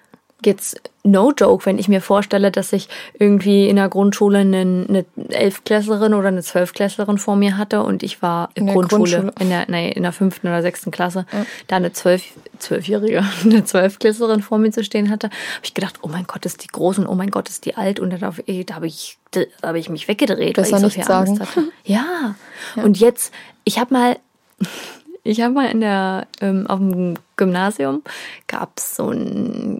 Jetzt 0.45 0.79
no 1.03 1.31
joke, 1.31 1.65
wenn 1.65 1.79
ich 1.79 1.87
mir 1.87 2.01
vorstelle, 2.01 2.51
dass 2.51 2.73
ich 2.73 2.89
irgendwie 3.17 3.67
in 3.67 3.77
der 3.77 3.89
Grundschule 3.89 4.39
eine, 4.39 4.59
eine 4.59 5.05
Elfklässlerin 5.29 6.13
oder 6.13 6.27
eine 6.27 6.43
Zwölfklässlerin 6.43 7.17
vor 7.17 7.35
mir 7.35 7.57
hatte 7.57 7.81
und 7.81 8.03
ich 8.03 8.21
war 8.21 8.49
in 8.53 8.61
In 8.61 8.65
der 8.67 8.75
Grundschule, 8.75 9.21
Grundschule. 9.21 9.33
in 9.39 9.49
der, 9.49 9.65
nee, 9.69 9.91
in 9.91 10.03
der 10.03 10.11
fünften 10.11 10.47
oder 10.47 10.61
sechsten 10.61 10.91
Klasse, 10.91 11.25
da 11.67 11.77
eine 11.77 11.91
zwölf, 11.93 12.23
zwölfjährige, 12.59 13.23
eine 13.43 13.65
Zwölfklässlerin 13.65 14.41
vor 14.41 14.57
mir 14.59 14.71
zu 14.71 14.83
stehen 14.83 15.09
hatte, 15.09 15.27
habe 15.27 15.63
ich 15.63 15.73
gedacht, 15.73 15.99
oh 16.01 16.07
mein 16.07 16.25
Gott, 16.25 16.45
ist 16.45 16.63
die 16.63 16.67
groß 16.67 16.99
und 16.99 17.07
oh 17.07 17.15
mein 17.15 17.31
Gott, 17.31 17.49
ist 17.49 17.65
die 17.65 17.75
alt 17.75 17.99
und 17.99 18.11
da, 18.11 18.17
darf 18.17 18.39
da 18.45 18.75
habe 18.75 18.87
ich, 18.87 19.17
da 19.31 19.41
habe 19.63 19.79
ich 19.79 19.89
mich 19.89 20.07
weggedreht, 20.07 20.55
Besser 20.55 20.73
weil 20.73 20.79
ich 20.79 20.83
so 20.83 20.89
viel 20.89 21.03
sagen. 21.03 21.29
Angst 21.29 21.41
hatte. 21.41 21.67
Ja. 21.85 22.35
Und 22.75 22.99
jetzt, 22.99 23.33
ich 23.63 23.79
habe 23.79 23.93
mal, 23.93 24.17
ich 25.27 25.41
habe 25.41 25.53
mal 25.53 25.69
in 25.69 25.81
der, 25.81 26.27
ähm, 26.41 26.65
auf 26.67 26.79
dem 26.79 27.15
Gymnasium 27.35 28.01
gab 28.47 28.71
es 28.77 28.95
so 28.95 29.09
ein, 29.09 29.79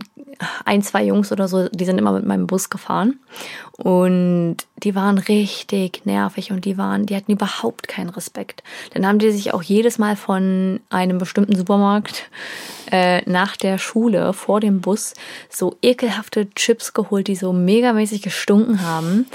ein, 0.66 0.84
zwei 0.84 1.04
Jungs 1.04 1.32
oder 1.32 1.48
so, 1.48 1.70
die 1.70 1.86
sind 1.86 1.98
immer 1.98 2.12
mit 2.12 2.26
meinem 2.26 2.48
Bus 2.48 2.70
gefahren. 2.70 3.20
Und 3.78 4.58
die 4.84 4.94
waren 4.94 5.18
richtig 5.18 6.06
nervig 6.06 6.52
und 6.52 6.66
die 6.66 6.78
waren, 6.78 7.06
die 7.06 7.16
hatten 7.16 7.32
überhaupt 7.32 7.88
keinen 7.88 8.10
Respekt. 8.10 8.62
Dann 8.94 9.08
haben 9.08 9.20
die 9.20 9.32
sich 9.32 9.54
auch 9.54 9.64
jedes 9.64 9.98
Mal 9.98 10.16
von 10.16 10.80
einem 10.90 11.18
bestimmten 11.18 11.56
Supermarkt 11.56 12.30
äh, 12.92 13.28
nach 13.30 13.56
der 13.56 13.78
Schule 13.78 14.34
vor 14.34 14.60
dem 14.60 14.82
Bus 14.82 15.14
so 15.50 15.78
ekelhafte 15.82 16.50
Chips 16.52 16.94
geholt, 16.94 17.28
die 17.28 17.36
so 17.36 17.54
megamäßig 17.54 18.22
gestunken 18.22 18.82
haben 18.82 19.28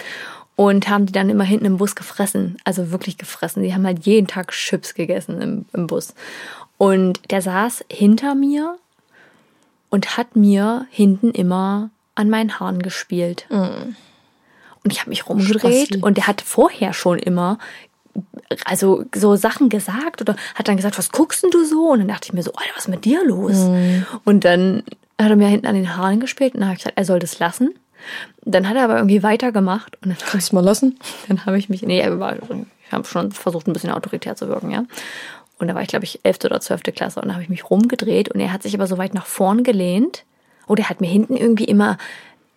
und 0.57 0.89
haben 0.89 1.07
die 1.07 1.13
dann 1.13 1.31
immer 1.31 1.45
hinten 1.45 1.65
im 1.65 1.79
Bus 1.79 1.95
gefressen. 1.95 2.57
Also 2.65 2.91
wirklich 2.91 3.19
gefressen. 3.19 3.63
Die 3.63 3.75
haben 3.75 3.87
halt 3.87 4.05
jeden 4.05 4.27
Tag 4.27 4.53
Chips 4.53 4.95
gegessen 4.95 5.41
im, 5.41 5.65
im 5.73 5.87
Bus. 5.87 6.15
Und 6.79 7.21
der 7.31 7.43
saß 7.43 7.85
hinter 7.91 8.35
mir 8.35 8.77
und 9.89 10.17
hat 10.17 10.37
mir 10.37 10.87
hinten 10.91 11.31
immer 11.31 11.91
an 12.15 12.29
meinen 12.29 12.59
Haaren 12.59 12.83
gespielt. 12.83 13.47
Und 14.85 14.93
ich 14.93 15.01
habe 15.01 15.11
mich 15.11 15.29
rumgedreht 15.29 16.03
und 16.03 16.17
der 16.17 16.27
hat 16.27 16.41
vorher 16.41 16.93
schon 16.93 17.19
immer 17.19 17.59
also 18.65 19.05
so 19.15 19.37
Sachen 19.37 19.69
gesagt 19.69 20.21
oder 20.21 20.37
hat 20.55 20.69
dann 20.69 20.77
gesagt, 20.77 20.99
was 20.99 21.13
guckst 21.13 21.43
denn 21.43 21.51
du 21.51 21.65
so? 21.65 21.91
Und 21.91 22.01
dann 22.01 22.09
dachte 22.09 22.27
ich 22.27 22.33
mir 22.33 22.43
so, 22.43 22.53
Alter, 22.53 22.73
was 22.75 22.85
ist 22.85 22.91
mit 22.91 23.05
dir 23.05 23.25
los? 23.25 23.57
Und 24.25 24.45
dann 24.45 24.83
hat 25.19 25.31
er 25.31 25.37
mir 25.37 25.49
hinten 25.49 25.67
an 25.67 25.75
den 25.75 25.97
Haaren 25.97 26.21
gespielt 26.21 26.55
und 26.55 26.61
dann 26.61 26.69
habe 26.69 26.77
ich 26.77 26.83
gesagt, 26.83 26.99
er 26.99 27.05
soll 27.05 27.21
das 27.21 27.39
lassen. 27.39 27.75
Dann 28.45 28.69
hat 28.69 28.77
er 28.77 28.85
aber 28.85 28.97
irgendwie 28.97 29.23
weitergemacht 29.23 29.97
und 30.03 30.11
dann 30.11 30.19
Kannst 30.19 30.53
du 30.53 30.57
mal 30.57 30.65
lassen? 30.65 30.99
dann 31.29 31.47
habe 31.47 31.59
ich 31.59 31.69
mich, 31.69 31.83
nee, 31.83 32.01
ich 32.01 32.93
habe 32.93 33.05
schon 33.05 33.33
versucht, 33.33 33.67
ein 33.67 33.73
bisschen 33.73 33.91
autoritär 33.91 34.37
zu 34.37 34.49
wirken, 34.49 34.71
ja. 34.71 34.85
Und 35.59 35.69
da 35.69 35.75
war 35.75 35.83
ich, 35.83 35.89
glaube 35.89 36.05
ich, 36.05 36.21
11. 36.25 36.45
oder 36.47 36.61
12. 36.61 36.83
Klasse 36.95 37.21
und 37.21 37.29
da 37.29 37.35
habe 37.35 37.43
ich 37.43 37.49
mich 37.49 37.71
rumgedreht 37.71 38.31
und 38.31 38.41
er 38.41 38.53
hat 38.53 38.65
sich 38.65 38.75
aber 38.75 38.87
so 38.89 38.99
weit 38.99 39.15
nach 39.15 39.27
vorn 39.27 39.63
gelehnt. 39.63 40.25
Oder 40.67 40.85
er 40.85 40.89
hat 40.89 41.01
mir 41.01 41.09
hinten 41.09 41.37
irgendwie 41.37 41.65
immer 41.65 41.99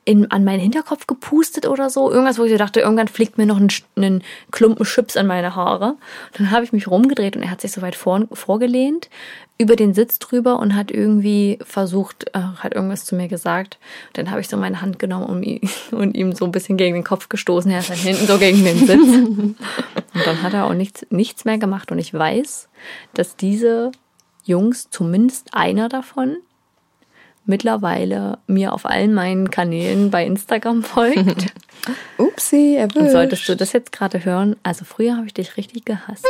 in, 0.05 0.29
an 0.29 0.43
meinen 0.43 0.59
Hinterkopf 0.59 1.07
gepustet 1.07 1.67
oder 1.67 1.89
so. 1.89 2.11
Irgendwas, 2.11 2.37
wo 2.37 2.43
ich 2.43 2.55
dachte, 2.57 2.79
irgendwann 2.79 3.07
fliegt 3.07 3.39
mir 3.39 3.47
noch 3.47 3.59
ein, 3.59 3.69
einen 3.95 4.23
Klumpen 4.51 4.85
Chips 4.85 5.17
an 5.17 5.25
meine 5.25 5.55
Haare. 5.55 5.95
Dann 6.37 6.51
habe 6.51 6.63
ich 6.63 6.71
mich 6.71 6.87
rumgedreht 6.87 7.35
und 7.35 7.41
er 7.41 7.49
hat 7.49 7.61
sich 7.61 7.71
so 7.71 7.81
weit 7.81 7.95
vorn, 7.95 8.27
vorgelehnt, 8.31 9.09
über 9.57 9.75
den 9.75 9.95
Sitz 9.95 10.19
drüber 10.19 10.59
und 10.59 10.75
hat 10.75 10.91
irgendwie 10.91 11.57
versucht, 11.65 12.27
äh, 12.35 12.39
hat 12.39 12.75
irgendwas 12.75 13.05
zu 13.05 13.15
mir 13.15 13.27
gesagt. 13.27 13.79
Dann 14.13 14.29
habe 14.29 14.41
ich 14.41 14.47
so 14.47 14.57
meine 14.57 14.81
Hand 14.81 14.99
genommen 14.99 15.25
und, 15.25 15.71
und 15.91 16.15
ihm 16.15 16.33
so 16.33 16.45
ein 16.45 16.51
bisschen 16.51 16.77
gegen 16.77 16.93
den 16.93 17.03
Kopf 17.03 17.27
gestoßen. 17.27 17.71
Er 17.71 17.79
ist 17.79 17.89
dann 17.89 17.97
hinten 17.97 18.27
so 18.27 18.37
gegen 18.37 18.63
den 18.63 18.85
Sitz. 18.85 19.07
Und 19.07 19.57
dann 20.25 20.43
hat 20.43 20.53
er 20.53 20.65
auch 20.65 20.73
nichts, 20.73 21.05
nichts 21.09 21.45
mehr 21.45 21.57
gemacht. 21.57 21.91
Und 21.91 21.97
ich 21.97 22.13
weiß, 22.13 22.69
dass 23.15 23.35
diese 23.37 23.91
Jungs, 24.43 24.91
zumindest 24.91 25.55
einer 25.55 25.89
davon, 25.89 26.37
mittlerweile 27.45 28.39
mir 28.47 28.73
auf 28.73 28.85
allen 28.85 29.13
meinen 29.13 29.49
Kanälen 29.51 30.11
bei 30.11 30.25
Instagram 30.25 30.83
folgt. 30.83 31.53
Upsi, 32.17 32.77
Und 32.81 32.95
erwischt. 32.95 33.11
solltest 33.11 33.49
du 33.49 33.55
das 33.55 33.73
jetzt 33.73 33.91
gerade 33.91 34.25
hören, 34.25 34.55
also 34.63 34.85
früher 34.85 35.15
habe 35.17 35.27
ich 35.27 35.33
dich 35.33 35.57
richtig 35.57 35.85
gehasst. 35.85 36.25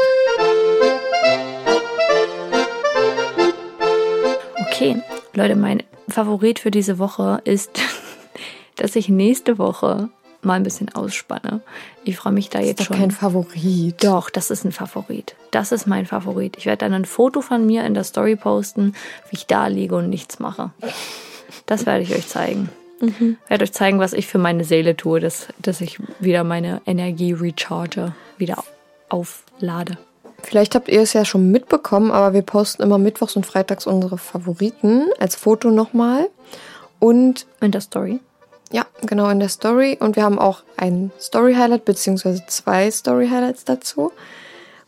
Okay, 4.67 5.01
Leute, 5.33 5.55
mein 5.55 5.83
Favorit 6.09 6.59
für 6.59 6.71
diese 6.71 6.99
Woche 6.99 7.41
ist, 7.45 7.79
dass 8.75 8.95
ich 8.95 9.09
nächste 9.09 9.57
Woche 9.57 10.09
mal 10.45 10.53
ein 10.53 10.63
bisschen 10.63 10.93
ausspanne. 10.93 11.61
Ich 12.03 12.17
freue 12.17 12.33
mich 12.33 12.49
da 12.49 12.59
ist 12.59 12.67
jetzt 12.67 12.79
doch 12.81 12.85
schon. 12.85 12.97
kein 12.97 13.11
Favorit. 13.11 14.03
Doch, 14.03 14.29
das 14.29 14.51
ist 14.51 14.63
ein 14.63 14.71
Favorit. 14.71 15.35
Das 15.51 15.71
ist 15.71 15.87
mein 15.87 16.05
Favorit. 16.05 16.57
Ich 16.57 16.65
werde 16.65 16.85
dann 16.85 16.93
ein 16.93 17.05
Foto 17.05 17.41
von 17.41 17.65
mir 17.65 17.85
in 17.85 17.93
der 17.93 18.03
Story 18.03 18.35
posten, 18.35 18.93
wie 19.29 19.37
ich 19.37 19.47
da 19.47 19.67
liege 19.67 19.95
und 19.95 20.09
nichts 20.09 20.39
mache. 20.39 20.71
Das 21.65 21.85
werde 21.85 22.03
ich 22.03 22.13
euch 22.15 22.27
zeigen. 22.27 22.69
Mhm. 23.01 23.37
Ich 23.43 23.49
werde 23.49 23.63
euch 23.63 23.73
zeigen, 23.73 23.99
was 23.99 24.13
ich 24.13 24.27
für 24.27 24.37
meine 24.37 24.63
Seele 24.63 24.95
tue, 24.95 25.19
dass, 25.19 25.47
dass 25.61 25.81
ich 25.81 25.99
wieder 26.19 26.43
meine 26.43 26.81
Energie 26.85 27.33
recharge, 27.33 28.13
wieder 28.37 28.63
auflade. 29.09 29.97
Vielleicht 30.43 30.75
habt 30.75 30.89
ihr 30.89 31.01
es 31.01 31.13
ja 31.13 31.25
schon 31.25 31.51
mitbekommen, 31.51 32.11
aber 32.11 32.33
wir 32.33 32.43
posten 32.43 32.83
immer 32.83 32.97
mittwochs 32.97 33.35
und 33.35 33.45
freitags 33.45 33.87
unsere 33.87 34.17
Favoriten 34.17 35.07
als 35.19 35.35
Foto 35.35 35.71
nochmal. 35.71 36.29
Und 36.99 37.45
In 37.61 37.71
der 37.71 37.81
Story. 37.81 38.19
Ja, 38.75 38.85
genau 39.05 39.29
in 39.29 39.39
der 39.39 39.47
Story. 39.47 39.97
Und 39.97 40.17
wir 40.17 40.23
haben 40.23 40.37
auch 40.37 40.63
ein 40.75 41.11
Story-Highlight, 41.17 41.85
beziehungsweise 41.85 42.43
zwei 42.47 42.91
Story-Highlights 42.91 43.63
dazu. 43.63 44.11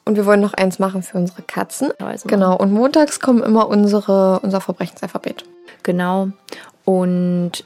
Und 0.03 0.17
wir 0.17 0.25
wollen 0.25 0.41
noch 0.41 0.53
eins 0.53 0.77
machen 0.77 1.03
für 1.03 1.17
unsere 1.17 1.41
Katzen. 1.41 1.91
Also 1.97 2.27
Genau, 2.27 2.57
und 2.57 2.73
montags 2.73 3.21
kommen 3.21 3.41
immer 3.41 3.69
unsere, 3.69 4.41
unser 4.41 4.59
Verbrechensalphabet. 4.59 5.45
Genau. 5.83 6.29
Und 6.83 7.63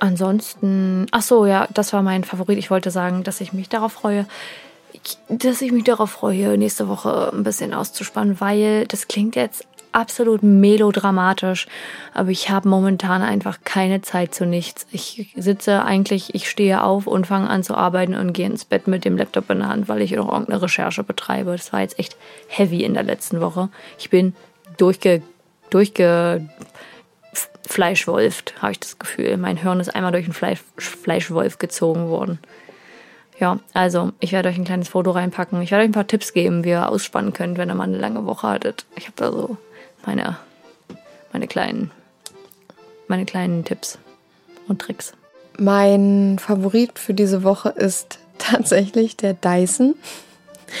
ansonsten, 0.00 1.06
ach 1.12 1.22
so, 1.22 1.46
ja, 1.46 1.68
das 1.72 1.92
war 1.92 2.02
mein 2.02 2.24
Favorit. 2.24 2.58
Ich 2.58 2.72
wollte 2.72 2.90
sagen, 2.90 3.22
dass 3.22 3.40
ich 3.40 3.52
mich 3.52 3.68
darauf 3.68 3.92
freue, 3.92 4.26
dass 5.28 5.62
ich 5.62 5.70
mich 5.70 5.84
darauf 5.84 6.10
freue, 6.10 6.58
nächste 6.58 6.88
Woche 6.88 7.30
ein 7.32 7.44
bisschen 7.44 7.72
auszuspannen, 7.72 8.40
weil 8.40 8.86
das 8.88 9.06
klingt 9.06 9.36
jetzt 9.36 9.64
absolut 9.94 10.42
melodramatisch, 10.42 11.66
aber 12.12 12.30
ich 12.30 12.50
habe 12.50 12.68
momentan 12.68 13.22
einfach 13.22 13.58
keine 13.64 14.02
Zeit 14.02 14.34
zu 14.34 14.44
nichts. 14.44 14.86
Ich 14.90 15.32
sitze 15.36 15.84
eigentlich, 15.84 16.34
ich 16.34 16.50
stehe 16.50 16.82
auf 16.82 17.06
und 17.06 17.26
fange 17.26 17.48
an 17.48 17.62
zu 17.62 17.74
arbeiten 17.74 18.14
und 18.14 18.32
gehe 18.32 18.46
ins 18.46 18.64
Bett 18.64 18.88
mit 18.88 19.04
dem 19.04 19.16
Laptop 19.16 19.48
in 19.50 19.60
der 19.60 19.68
Hand, 19.68 19.88
weil 19.88 20.02
ich 20.02 20.12
noch 20.12 20.30
irgendeine 20.30 20.62
Recherche 20.62 21.04
betreibe. 21.04 21.52
Das 21.52 21.72
war 21.72 21.80
jetzt 21.80 21.98
echt 21.98 22.16
heavy 22.48 22.82
in 22.82 22.94
der 22.94 23.04
letzten 23.04 23.40
Woche. 23.40 23.68
Ich 23.98 24.10
bin 24.10 24.34
durchge, 24.76 25.22
durchge 25.70 26.48
Fleischwolft, 27.66 28.60
habe 28.60 28.72
ich 28.72 28.80
das 28.80 28.98
Gefühl. 28.98 29.36
Mein 29.36 29.56
Hirn 29.56 29.80
ist 29.80 29.94
einmal 29.94 30.12
durch 30.12 30.24
einen 30.24 30.34
Fleisch, 30.34 30.60
Fleischwolf 30.76 31.58
gezogen 31.58 32.08
worden. 32.08 32.38
Ja, 33.38 33.58
also 33.72 34.12
ich 34.20 34.32
werde 34.32 34.48
euch 34.48 34.56
ein 34.56 34.64
kleines 34.64 34.88
Foto 34.88 35.10
reinpacken. 35.10 35.60
Ich 35.62 35.70
werde 35.70 35.82
euch 35.82 35.88
ein 35.88 35.92
paar 35.92 36.06
Tipps 36.06 36.32
geben, 36.32 36.64
wie 36.64 36.70
ihr 36.70 36.88
ausspannen 36.88 37.32
könnt, 37.32 37.58
wenn 37.58 37.68
ihr 37.68 37.74
mal 37.74 37.84
eine 37.84 37.98
lange 37.98 38.26
Woche 38.26 38.48
hattet. 38.48 38.86
Ich 38.96 39.06
habe 39.06 39.16
da 39.16 39.32
so 39.32 39.56
meine, 40.06 40.36
meine 41.32 41.46
kleinen, 41.46 41.90
meine 43.08 43.24
kleinen 43.24 43.64
Tipps 43.64 43.98
und 44.68 44.80
Tricks. 44.80 45.12
Mein 45.58 46.38
Favorit 46.38 46.98
für 46.98 47.14
diese 47.14 47.42
Woche 47.42 47.70
ist 47.70 48.18
tatsächlich 48.38 49.16
der 49.16 49.34
Dyson. 49.34 49.94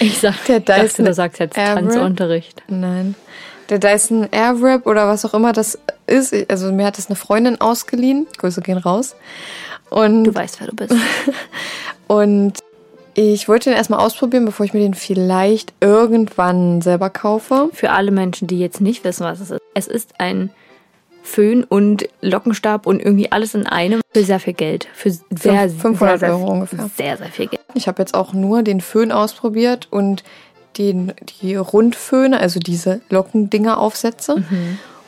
Ich 0.00 0.18
sag, 0.18 0.44
Der 0.46 0.58
ich 0.58 0.64
dachte, 0.64 0.82
Dyson 0.82 1.04
du 1.04 1.14
sagst 1.14 1.38
jetzt 1.38 1.56
Airwrap. 1.56 1.84
Tanzunterricht. 1.84 2.62
Nein. 2.68 3.14
Der 3.68 3.78
Dyson 3.78 4.28
Airwrap 4.30 4.86
oder 4.86 5.06
was 5.08 5.24
auch 5.24 5.34
immer 5.34 5.52
das 5.52 5.78
ist. 6.06 6.34
Also 6.50 6.72
mir 6.72 6.86
hat 6.86 6.98
es 6.98 7.06
eine 7.06 7.16
Freundin 7.16 7.60
ausgeliehen. 7.60 8.26
Grüße 8.38 8.60
gehen 8.60 8.78
raus. 8.78 9.14
Und, 9.90 10.24
Du 10.24 10.34
weißt, 10.34 10.60
wer 10.60 10.68
du 10.68 10.74
bist. 10.76 10.94
und 12.08 12.63
ich 13.14 13.48
wollte 13.48 13.70
den 13.70 13.76
erstmal 13.76 14.00
ausprobieren, 14.00 14.44
bevor 14.44 14.66
ich 14.66 14.74
mir 14.74 14.80
den 14.80 14.94
vielleicht 14.94 15.72
irgendwann 15.80 16.82
selber 16.82 17.10
kaufe. 17.10 17.70
Für 17.72 17.90
alle 17.90 18.10
Menschen, 18.10 18.48
die 18.48 18.58
jetzt 18.58 18.80
nicht 18.80 19.04
wissen, 19.04 19.24
was 19.24 19.40
es 19.40 19.50
ist. 19.52 19.62
Es 19.74 19.86
ist 19.86 20.14
ein 20.18 20.50
Föhn 21.22 21.64
und 21.64 22.08
Lockenstab 22.20 22.86
und 22.86 23.00
irgendwie 23.00 23.32
alles 23.32 23.54
in 23.54 23.66
einem 23.66 24.00
für 24.12 24.24
sehr 24.24 24.40
viel 24.40 24.52
Geld. 24.52 24.88
Für 24.94 25.10
sehr, 25.10 25.70
500 25.70 25.98
sehr, 25.98 26.18
sehr, 26.18 26.30
Euro 26.30 26.52
ungefähr. 26.52 26.90
Sehr, 26.96 27.16
sehr 27.16 27.28
viel 27.28 27.46
Geld. 27.46 27.62
Ich 27.74 27.88
habe 27.88 28.02
jetzt 28.02 28.14
auch 28.14 28.32
nur 28.32 28.62
den 28.62 28.80
Föhn 28.80 29.10
ausprobiert 29.10 29.88
und 29.90 30.22
den, 30.78 31.12
die 31.40 31.56
Rundföhne, 31.56 32.38
also 32.38 32.60
diese 32.60 33.00
Lockendinger 33.08 33.78
aufsetze. 33.78 34.44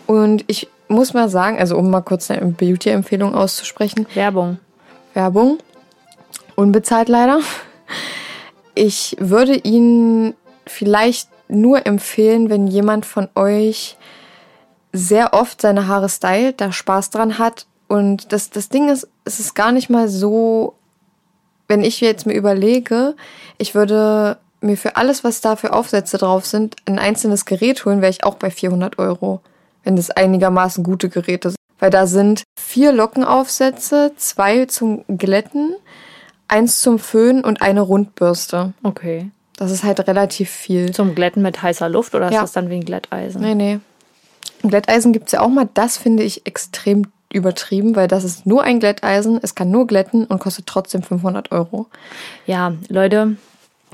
Und 0.06 0.44
ich 0.46 0.68
muss 0.88 1.12
mal 1.12 1.28
sagen, 1.28 1.58
also 1.58 1.76
um 1.76 1.90
mal 1.90 2.00
kurz 2.00 2.30
eine 2.30 2.46
Beauty-Empfehlung 2.46 3.34
auszusprechen, 3.34 4.06
Werbung. 4.14 4.58
Werbung. 5.14 5.58
Unbezahlt 6.54 7.08
leider. 7.08 7.40
Ich 8.76 9.16
würde 9.18 9.54
ihn 9.54 10.34
vielleicht 10.66 11.30
nur 11.48 11.86
empfehlen, 11.86 12.50
wenn 12.50 12.66
jemand 12.66 13.06
von 13.06 13.28
euch 13.34 13.96
sehr 14.92 15.32
oft 15.32 15.62
seine 15.62 15.88
Haare 15.88 16.10
stylt, 16.10 16.60
da 16.60 16.70
Spaß 16.72 17.08
dran 17.08 17.38
hat. 17.38 17.66
Und 17.88 18.32
das, 18.32 18.50
das 18.50 18.68
Ding 18.68 18.90
ist, 18.90 19.08
es 19.24 19.40
ist 19.40 19.54
gar 19.54 19.72
nicht 19.72 19.88
mal 19.88 20.08
so, 20.08 20.74
wenn 21.68 21.82
ich 21.82 22.02
jetzt 22.02 22.26
mir 22.26 22.34
überlege, 22.34 23.16
ich 23.56 23.74
würde 23.74 24.36
mir 24.60 24.76
für 24.76 24.96
alles, 24.96 25.24
was 25.24 25.40
da 25.40 25.56
für 25.56 25.72
Aufsätze 25.72 26.18
drauf 26.18 26.44
sind, 26.44 26.76
ein 26.84 26.98
einzelnes 26.98 27.46
Gerät 27.46 27.86
holen, 27.86 28.02
wäre 28.02 28.10
ich 28.10 28.24
auch 28.24 28.34
bei 28.34 28.50
400 28.50 28.98
Euro, 28.98 29.40
wenn 29.84 29.96
das 29.96 30.10
einigermaßen 30.10 30.84
gute 30.84 31.08
Geräte 31.08 31.48
sind. 31.50 31.56
Weil 31.78 31.90
da 31.90 32.06
sind 32.06 32.42
vier 32.58 32.92
Lockenaufsätze, 32.92 34.12
zwei 34.16 34.66
zum 34.66 35.04
Glätten, 35.08 35.76
eins 36.48 36.80
zum 36.80 36.98
Föhnen 36.98 37.44
und 37.44 37.62
eine 37.62 37.80
Rundbürste. 37.80 38.72
Okay. 38.82 39.30
Das 39.56 39.70
ist 39.70 39.84
halt 39.84 40.06
relativ 40.06 40.50
viel. 40.50 40.92
Zum 40.92 41.14
Glätten 41.14 41.42
mit 41.42 41.62
heißer 41.62 41.88
Luft 41.88 42.14
oder 42.14 42.26
ist 42.28 42.34
Ja. 42.34 42.42
das 42.42 42.52
dann 42.52 42.68
wie 42.70 42.74
ein 42.76 42.84
Glätteisen? 42.84 43.40
Nee, 43.40 43.54
nee. 43.54 43.80
Glätteisen 44.62 45.12
gibt's 45.12 45.32
ja 45.32 45.40
auch 45.40 45.48
mal. 45.48 45.68
Das 45.74 45.96
finde 45.96 46.22
ich 46.22 46.46
extrem 46.46 47.06
übertrieben, 47.32 47.96
weil 47.96 48.08
das 48.08 48.24
ist 48.24 48.46
nur 48.46 48.62
ein 48.62 48.80
Glätteisen, 48.80 49.38
es 49.42 49.54
kann 49.54 49.70
nur 49.70 49.86
glätten 49.86 50.24
und 50.26 50.38
kostet 50.38 50.66
trotzdem 50.66 51.02
500 51.02 51.52
Euro. 51.52 51.86
Ja, 52.46 52.72
Leute, 52.88 53.36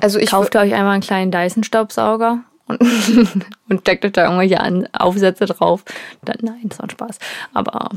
Also 0.01 0.19
ich 0.19 0.31
kauft 0.31 0.55
euch 0.57 0.75
einmal 0.75 0.93
einen 0.95 1.03
kleinen 1.03 1.31
Dyson-Staubsauger 1.31 2.41
und, 2.67 2.81
und 3.69 3.81
steckt 3.81 4.05
euch 4.05 4.13
da 4.13 4.25
irgendwelche 4.25 4.61
An 4.61 4.89
Aufsätze 4.93 5.47
drauf. 5.47 5.85
Dann, 6.23 6.37
nein, 6.43 6.63
das 6.65 6.79
war 6.79 6.87
ein 6.87 6.91
Spaß. 6.91 7.19
Aber 7.55 7.91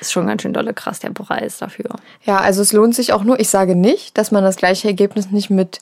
ist 0.00 0.12
schon 0.12 0.26
ganz 0.26 0.42
schön 0.42 0.52
dolle 0.52 0.74
krass, 0.74 1.00
der 1.00 1.10
Preis 1.10 1.58
dafür. 1.58 1.90
Ja, 2.24 2.38
also 2.38 2.62
es 2.62 2.72
lohnt 2.72 2.94
sich 2.94 3.12
auch 3.12 3.24
nur. 3.24 3.40
Ich 3.40 3.48
sage 3.48 3.74
nicht, 3.74 4.16
dass 4.16 4.30
man 4.30 4.44
das 4.44 4.56
gleiche 4.56 4.88
Ergebnis 4.88 5.30
nicht 5.30 5.50
mit 5.50 5.80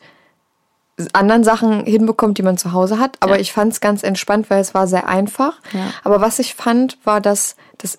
anderen 1.12 1.44
Sachen 1.44 1.84
hinbekommt, 1.84 2.38
die 2.38 2.42
man 2.42 2.56
zu 2.56 2.72
Hause 2.72 2.98
hat. 2.98 3.18
Aber 3.20 3.34
Ja. 3.34 3.40
ich 3.40 3.52
fand 3.52 3.72
es 3.74 3.80
ganz 3.80 4.02
entspannt, 4.02 4.48
weil 4.48 4.60
es 4.60 4.72
war 4.72 4.86
sehr 4.86 5.06
einfach. 5.08 5.60
Ja. 5.72 5.90
Aber 6.04 6.22
was 6.22 6.38
ich 6.38 6.54
fand, 6.54 6.96
war, 7.04 7.20
dass 7.20 7.56
das 7.78 7.98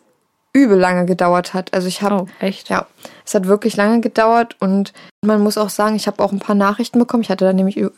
übel 0.57 0.77
lange 0.77 1.05
gedauert 1.05 1.53
hat. 1.53 1.73
Also 1.73 1.87
ich 1.87 2.01
habe 2.01 2.15
Oh, 2.23 2.27
echt? 2.39 2.69
ja, 2.69 2.87
es 3.25 3.35
hat 3.35 3.47
wirklich 3.47 3.75
lange 3.75 4.01
gedauert 4.01 4.55
und 4.59 4.93
man 5.25 5.41
muss 5.41 5.57
auch 5.57 5.69
sagen, 5.69 5.95
ich 5.95 6.07
habe 6.07 6.23
auch 6.23 6.31
ein 6.31 6.39
paar 6.39 6.55
Nachrichten 6.55 6.99
bekommen. 6.99 7.23
Ich 7.23 7.29
hatte 7.29 7.45
da 7.45 7.53
nämlich 7.53 7.77
über, 7.77 7.91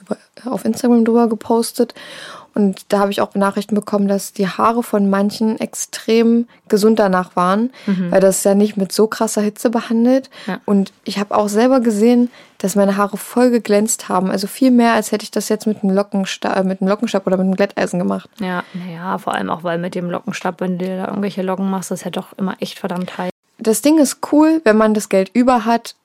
auf 0.46 0.66
Instagram 0.66 1.06
drüber 1.06 1.28
gepostet 1.30 1.94
und 2.54 2.86
da 2.90 3.00
habe 3.00 3.12
ich 3.12 3.22
auch 3.22 3.36
Nachrichten 3.36 3.76
bekommen, 3.76 4.08
dass 4.08 4.34
die 4.34 4.48
Haare 4.48 4.84
von 4.84 5.10
manchen 5.10 5.60
extrem 5.60 6.48
gesund 6.68 7.00
danach 7.00 7.36
waren, 7.36 7.72
weil 8.10 8.22
das 8.22 8.44
ja 8.44 8.56
nicht 8.56 8.78
mit 8.78 8.92
so 8.92 9.08
krasser 9.08 9.42
Hitze 9.42 9.70
behandelt. 9.70 10.30
Ja. 10.48 10.60
Und 10.66 10.92
ich 11.04 11.20
habe 11.20 11.36
auch 11.36 11.50
selber 11.50 11.80
gesehen, 11.80 12.30
dass 12.60 12.76
meine 12.76 12.98
Haare 12.98 13.18
voll 13.18 13.50
geglänzt 13.50 14.10
haben. 14.10 14.30
Also 14.30 14.48
viel 14.48 14.72
mehr, 14.72 14.94
als 14.94 15.12
hätte 15.12 15.24
ich 15.24 15.32
das 15.32 15.50
jetzt 15.50 15.66
mit 15.66 15.84
einem 15.84 15.96
Lockenstab, 15.96 16.58
äh, 16.58 16.64
mit 16.64 16.82
einem 16.82 16.90
Lockenstab 16.90 17.26
oder 17.26 17.38
mit 17.38 17.46
einem 17.46 17.56
Glätteisen 17.56 18.00
gemacht. 18.00 18.30
Ja, 18.40 18.64
naja, 18.74 19.18
vor 19.18 19.34
allem 19.34 19.50
auch, 19.50 19.64
weil 19.64 19.78
mit 19.78 19.96
dem 19.96 20.10
Lockenstab, 20.10 20.60
wenn 20.62 20.78
du 20.78 20.86
dir 20.86 20.98
da 20.98 21.08
irgendwelche 21.08 21.42
Locken 21.42 21.70
machst, 21.70 21.92
ist 21.92 22.04
ja 22.04 22.12
doch 22.12 22.34
immer 22.38 22.56
echt 22.60 22.78
verdammt 22.78 23.18
heiß. 23.18 23.32
das 23.58 23.82
Ding 23.82 23.98
ist 23.98 24.20
cool, 24.32 24.62
wenn 24.66 24.78
man 24.78 24.94
das 24.94 25.10
Geld 25.10 25.32
über 25.34 25.66
hat, 25.66 25.96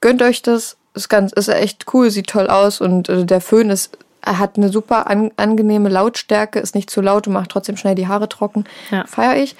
gönnt 0.00 0.22
euch 0.22 0.42
das. 0.42 0.76
Ist 0.94 1.10
ganz, 1.10 1.32
ist 1.32 1.48
echt 1.48 1.84
cool, 1.92 2.10
sieht 2.10 2.28
toll 2.28 2.48
aus 2.48 2.80
und 2.80 3.10
äh, 3.10 3.26
der 3.26 3.42
Föhn 3.42 3.68
ist, 3.68 3.98
er 4.26 4.38
hat 4.38 4.56
eine 4.56 4.68
super 4.68 5.08
an, 5.08 5.30
angenehme 5.36 5.88
Lautstärke, 5.88 6.58
ist 6.58 6.74
nicht 6.74 6.90
zu 6.90 7.00
laut 7.00 7.26
und 7.26 7.32
macht 7.32 7.50
trotzdem 7.50 7.76
schnell 7.76 7.94
die 7.94 8.08
Haare 8.08 8.28
trocken. 8.28 8.64
Ja. 8.90 9.04
Feier 9.06 9.36
ich. 9.36 9.56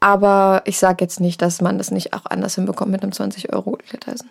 Aber 0.00 0.62
ich 0.64 0.78
sage 0.78 1.04
jetzt 1.04 1.20
nicht, 1.20 1.40
dass 1.40 1.60
man 1.60 1.78
das 1.78 1.90
nicht 1.90 2.12
auch 2.14 2.26
anders 2.28 2.54
hinbekommt 2.56 2.90
mit 2.90 3.02
einem 3.02 3.12
20 3.12 3.52
Euro 3.52 3.78
Glätteisen. 3.88 4.28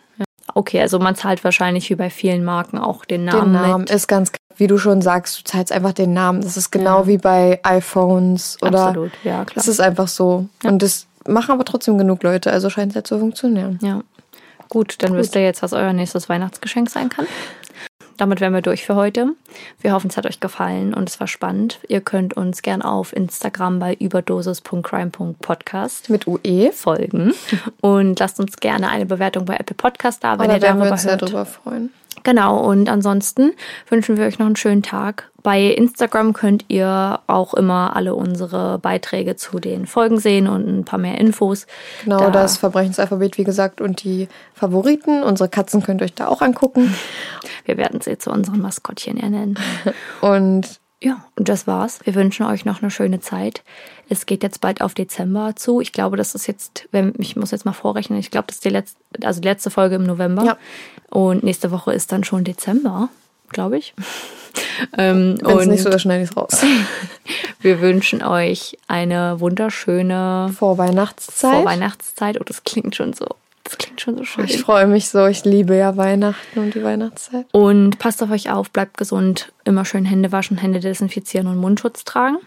Okay, 0.53 0.79
also 0.79 0.99
man 0.99 1.15
zahlt 1.15 1.43
wahrscheinlich 1.43 1.89
wie 1.89 1.95
bei 1.95 2.09
vielen 2.09 2.43
Marken 2.43 2.77
auch 2.77 3.05
den 3.05 3.25
Den 3.25 3.33
Namen, 3.33 3.51
Namen 3.51 3.81
mit. 3.81 3.91
ist 3.91 4.07
ganz, 4.07 4.31
wie 4.55 4.67
du 4.67 4.77
schon 4.77 5.01
sagst, 5.01 5.39
du 5.39 5.43
zahlst 5.43 5.71
einfach 5.71 5.91
den 5.93 6.13
Namen. 6.13 6.41
Das 6.41 6.55
ist 6.55 6.71
genau 6.71 7.05
wie 7.07 7.17
bei 7.17 7.59
iPhones 7.63 8.57
oder. 8.61 8.87
Absolut, 8.87 9.11
ja, 9.23 9.43
klar. 9.43 9.55
Das 9.55 9.67
ist 9.67 9.81
einfach 9.81 10.07
so. 10.07 10.47
Und 10.63 10.81
das 10.81 11.05
machen 11.27 11.51
aber 11.51 11.65
trotzdem 11.65 11.97
genug 11.97 12.23
Leute, 12.23 12.51
also 12.51 12.69
scheint 12.69 12.91
es 12.91 12.95
ja 12.95 13.03
zu 13.03 13.19
funktionieren. 13.19 13.79
Ja. 13.81 14.01
Gut, 14.69 14.95
dann 14.99 15.15
wisst 15.15 15.35
ihr 15.35 15.43
jetzt, 15.43 15.61
was 15.63 15.73
euer 15.73 15.93
nächstes 15.93 16.27
Weihnachtsgeschenk 16.29 16.89
sein 16.89 17.09
kann. 17.09 17.25
Damit 18.17 18.41
wären 18.41 18.53
wir 18.53 18.61
durch 18.61 18.85
für 18.85 18.95
heute. 18.95 19.33
Wir 19.79 19.93
hoffen, 19.93 20.09
es 20.09 20.17
hat 20.17 20.25
euch 20.25 20.39
gefallen 20.39 20.91
und 20.93 21.07
es 21.09 21.19
war 21.19 21.27
spannend. 21.27 21.79
Ihr 21.87 22.01
könnt 22.01 22.35
uns 22.35 22.63
gern 22.63 22.81
auf 22.81 23.15
Instagram 23.15 23.77
bei 23.79 23.93
überdosis.crime.podcast 23.93 26.09
Mit 26.09 26.25
UE. 26.27 26.71
folgen 26.73 27.33
und 27.81 28.19
lasst 28.19 28.39
uns 28.39 28.57
gerne 28.57 28.89
eine 28.89 29.05
Bewertung 29.05 29.45
bei 29.45 29.55
Apple 29.55 29.75
Podcast 29.75 30.23
da, 30.23 30.39
wenn 30.39 30.47
Oder 30.47 30.55
ihr 30.57 30.61
werden 30.63 30.77
wir 30.77 30.85
darüber 30.85 30.93
uns 30.93 31.03
sehr 31.03 31.11
hört. 31.11 31.21
darüber 31.21 31.45
freuen. 31.45 31.91
Genau, 32.23 32.57
und 32.59 32.89
ansonsten 32.89 33.51
wünschen 33.89 34.17
wir 34.17 34.25
euch 34.25 34.39
noch 34.39 34.47
einen 34.47 34.55
schönen 34.55 34.81
Tag. 34.83 35.29
Bei 35.47 35.61
Instagram 35.63 36.33
könnt 36.33 36.65
ihr 36.67 37.21
auch 37.27 37.53
immer 37.53 37.95
alle 37.95 38.15
unsere 38.15 38.79
Beiträge 38.79 39.37
zu 39.37 39.59
den 39.59 39.87
Folgen 39.87 40.19
sehen 40.19 40.49
und 40.49 40.67
ein 40.67 40.83
paar 40.83 40.99
mehr 40.99 41.17
Infos. 41.17 41.67
Genau, 42.03 42.17
Da- 42.19 42.31
das 42.31 42.57
Verbrechensalphabet, 42.57 43.37
wie 43.37 43.45
gesagt, 43.45 43.79
und 43.79 44.03
die 44.03 44.27
Favoriten. 44.53 45.23
Unsere 45.23 45.47
Katzen 45.47 45.81
könnt 45.83 46.01
ihr 46.01 46.05
euch 46.05 46.13
da 46.15 46.27
auch 46.27 46.41
angucken. 46.41 46.93
Wir 47.65 47.77
werden 47.77 48.01
sie 48.01 48.17
zu 48.17 48.29
unseren 48.29 48.59
Maskottchen 48.59 49.15
ernennen. 49.17 49.57
Und 50.21 50.81
Ja, 51.01 51.23
und 51.37 51.47
das 51.47 51.65
war's. 51.65 51.99
Wir 52.03 52.15
wünschen 52.15 52.45
euch 52.45 52.65
noch 52.65 52.81
eine 52.81 52.91
schöne 52.91 53.19
Zeit. 53.21 53.63
Es 54.09 54.25
geht 54.25 54.43
jetzt 54.43 54.59
bald 54.61 54.81
auf 54.81 54.95
Dezember 54.95 55.55
zu. 55.55 55.79
Ich 55.79 55.93
glaube, 55.93 56.17
das 56.17 56.35
ist 56.35 56.47
jetzt, 56.47 56.89
wenn, 56.91 57.13
ich 57.19 57.35
muss 57.37 57.51
jetzt 57.51 57.63
mal 57.65 57.71
vorrechnen, 57.73 58.19
ich 58.19 58.31
glaube, 58.31 58.47
das 58.47 58.57
ist 58.57 58.65
die 58.65 58.69
letzte, 58.69 58.97
also 59.23 59.39
die 59.39 59.47
letzte 59.47 59.69
Folge 59.69 59.95
im 59.95 60.03
November. 60.03 60.43
Ja. 60.43 60.57
Und 61.09 61.43
nächste 61.43 61.71
Woche 61.71 61.93
ist 61.93 62.11
dann 62.11 62.23
schon 62.25 62.43
Dezember, 62.43 63.07
glaube 63.49 63.77
ich. 63.77 63.93
ähm, 64.97 65.37
wenn 65.41 65.59
es 65.59 65.67
nicht 65.67 65.83
so 65.83 65.89
ist, 65.89 66.01
schneide 66.01 66.23
ich 66.23 66.31
es 66.31 66.37
raus. 66.37 66.61
wir 67.59 67.81
wünschen 67.81 68.23
euch 68.23 68.77
eine 68.87 69.39
wunderschöne 69.39 70.53
Vor 70.57 70.77
Weihnachtszeit. 70.77 71.55
Vorweihnachtszeit. 71.55 72.39
Oh, 72.39 72.43
das 72.43 72.63
klingt 72.63 72.95
schon 72.95 73.13
so, 73.13 73.27
das 73.63 73.77
klingt 73.77 74.01
schon 74.01 74.17
so 74.17 74.23
schön. 74.23 74.45
Ich 74.45 74.61
freue 74.61 74.87
mich 74.87 75.09
so. 75.09 75.25
Ich 75.25 75.43
liebe 75.45 75.75
ja 75.75 75.97
Weihnachten 75.97 76.59
und 76.59 76.73
die 76.73 76.83
Weihnachtszeit. 76.83 77.45
Und 77.51 77.99
passt 77.99 78.21
auf 78.23 78.31
euch 78.31 78.49
auf, 78.51 78.71
bleibt 78.71 78.97
gesund, 78.97 79.51
immer 79.65 79.85
schön 79.85 80.05
Hände 80.05 80.31
waschen, 80.31 80.57
Hände 80.57 80.79
desinfizieren 80.79 81.47
und 81.47 81.57
Mundschutz 81.57 82.03
tragen. 82.03 82.37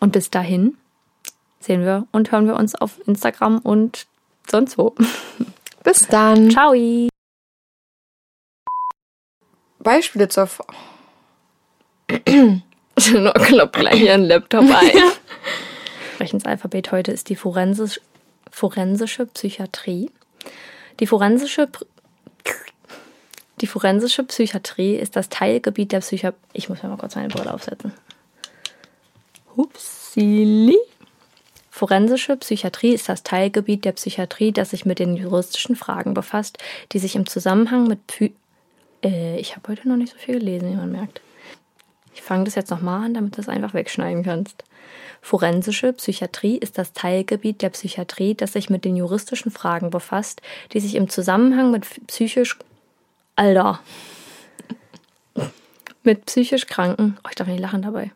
Und 0.00 0.12
bis 0.12 0.30
dahin 0.30 0.76
sehen 1.60 1.82
wir 1.82 2.06
und 2.12 2.30
hören 2.30 2.46
wir 2.46 2.56
uns 2.56 2.74
auf 2.74 3.00
Instagram 3.06 3.58
und 3.58 4.06
sonst 4.50 4.76
wo. 4.76 4.94
Bis 5.82 6.06
dann. 6.08 6.50
Ciao! 6.50 6.74
Beispiele 9.84 10.28
zur. 10.28 10.44
F- 10.44 10.60
Nur 13.12 13.32
kloppt 13.34 13.76
gleich 13.76 14.00
ihren 14.00 14.24
Laptop 14.24 14.62
ein. 14.64 14.90
Sprechensalphabet 16.14 16.90
heute 16.92 17.12
ist 17.12 17.28
die 17.28 17.36
forensisch, 17.36 18.00
forensische 18.50 19.26
Psychiatrie. 19.26 20.10
Die 21.00 21.06
forensische 21.06 21.68
die 23.60 23.66
forensische 23.68 24.24
Psychiatrie 24.24 24.96
ist 24.96 25.14
das 25.16 25.28
Teilgebiet 25.28 25.92
der 25.92 26.00
Psychiatrie. 26.00 26.40
Ich 26.52 26.68
muss 26.68 26.82
mir 26.82 26.88
mal 26.88 26.96
kurz 26.98 27.14
meine 27.14 27.28
Brille 27.28 27.54
aufsetzen. 27.54 27.92
Hupsili. 29.56 30.76
Forensische 31.70 32.36
Psychiatrie 32.36 32.92
ist 32.94 33.08
das 33.08 33.22
Teilgebiet 33.22 33.84
der 33.84 33.92
Psychiatrie, 33.92 34.52
das 34.52 34.70
sich 34.70 34.84
mit 34.86 34.98
den 34.98 35.16
juristischen 35.16 35.76
Fragen 35.76 36.14
befasst, 36.14 36.58
die 36.92 36.98
sich 36.98 37.16
im 37.16 37.26
Zusammenhang 37.26 37.86
mit 37.86 38.06
Py 38.06 38.34
äh, 39.04 39.36
ich 39.38 39.56
habe 39.56 39.68
heute 39.68 39.88
noch 39.88 39.96
nicht 39.96 40.12
so 40.12 40.18
viel 40.18 40.38
gelesen, 40.38 40.70
wie 40.70 40.76
man 40.76 40.90
merkt. 40.90 41.20
Ich 42.14 42.22
fange 42.22 42.44
das 42.44 42.54
jetzt 42.54 42.70
nochmal 42.70 43.04
an, 43.04 43.14
damit 43.14 43.34
du 43.34 43.36
das 43.36 43.48
einfach 43.48 43.74
wegschneiden 43.74 44.24
kannst. 44.24 44.64
Forensische 45.20 45.92
Psychiatrie 45.94 46.56
ist 46.56 46.78
das 46.78 46.92
Teilgebiet 46.92 47.62
der 47.62 47.70
Psychiatrie, 47.70 48.34
das 48.34 48.52
sich 48.52 48.70
mit 48.70 48.84
den 48.84 48.94
juristischen 48.96 49.50
Fragen 49.50 49.90
befasst, 49.90 50.42
die 50.72 50.80
sich 50.80 50.94
im 50.94 51.08
Zusammenhang 51.08 51.70
mit 51.70 51.86
psychisch. 52.06 52.58
Alter. 53.36 53.80
Mit 56.04 56.26
psychisch 56.26 56.66
Kranken. 56.66 57.16
Oh, 57.24 57.28
ich 57.30 57.34
darf 57.34 57.48
nicht 57.48 57.58
lachen 57.58 57.82
dabei. 57.82 58.12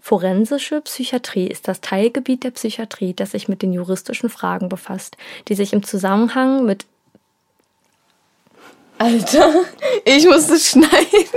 Forensische 0.00 0.80
Psychiatrie 0.80 1.46
ist 1.46 1.68
das 1.68 1.80
Teilgebiet 1.80 2.42
der 2.42 2.50
Psychiatrie, 2.50 3.14
das 3.14 3.30
sich 3.30 3.46
mit 3.46 3.62
den 3.62 3.72
juristischen 3.72 4.30
Fragen 4.30 4.68
befasst, 4.68 5.16
die 5.48 5.54
sich 5.54 5.72
im 5.72 5.82
Zusammenhang 5.82 6.64
mit 6.66 6.86
Alter, 9.08 9.64
ich 10.04 10.26
muss 10.26 10.46
das 10.46 10.70
schneiden. 10.70 11.28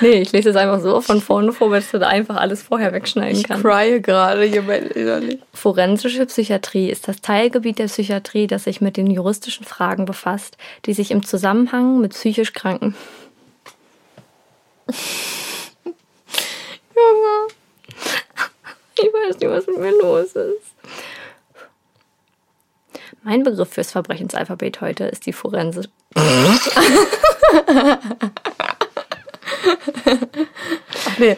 Nee, 0.00 0.22
ich 0.22 0.32
lese 0.32 0.50
es 0.50 0.56
einfach 0.56 0.80
so 0.80 1.00
von 1.00 1.20
vorne 1.20 1.52
vor, 1.52 1.70
weil 1.70 1.82
du 1.92 1.98
da 1.98 2.08
einfach 2.08 2.36
alles 2.36 2.62
vorher 2.62 2.92
wegschneiden 2.92 3.38
Ich 3.38 3.46
kannst. 3.46 3.62
crye 3.62 4.00
gerade 4.00 4.42
hier 4.42 4.62
bei 4.62 4.78
innerlich. 4.78 5.38
Forensische 5.54 6.26
Psychiatrie 6.26 6.90
ist 6.90 7.06
das 7.06 7.20
Teilgebiet 7.20 7.78
der 7.78 7.84
Psychiatrie, 7.86 8.46
das 8.48 8.64
sich 8.64 8.80
mit 8.80 8.96
den 8.96 9.08
juristischen 9.08 9.64
Fragen 9.64 10.04
befasst, 10.04 10.56
die 10.86 10.94
sich 10.94 11.10
im 11.12 11.24
Zusammenhang 11.24 12.00
mit 12.00 12.12
psychisch 12.12 12.52
Kranken. 12.52 12.96
Junge. 16.96 17.48
Ich 18.96 19.04
weiß 19.12 19.38
nicht, 19.38 19.50
was 19.50 19.66
mit 19.66 19.78
mir 19.78 19.92
los 20.00 20.32
ist. 20.32 20.71
Mein 23.24 23.44
Begriff 23.44 23.72
fürs 23.72 23.92
Verbrechensalphabet 23.92 24.80
heute 24.80 25.04
ist 25.04 25.26
die 25.26 25.32
forensische. 25.32 25.90
Nee. 31.18 31.36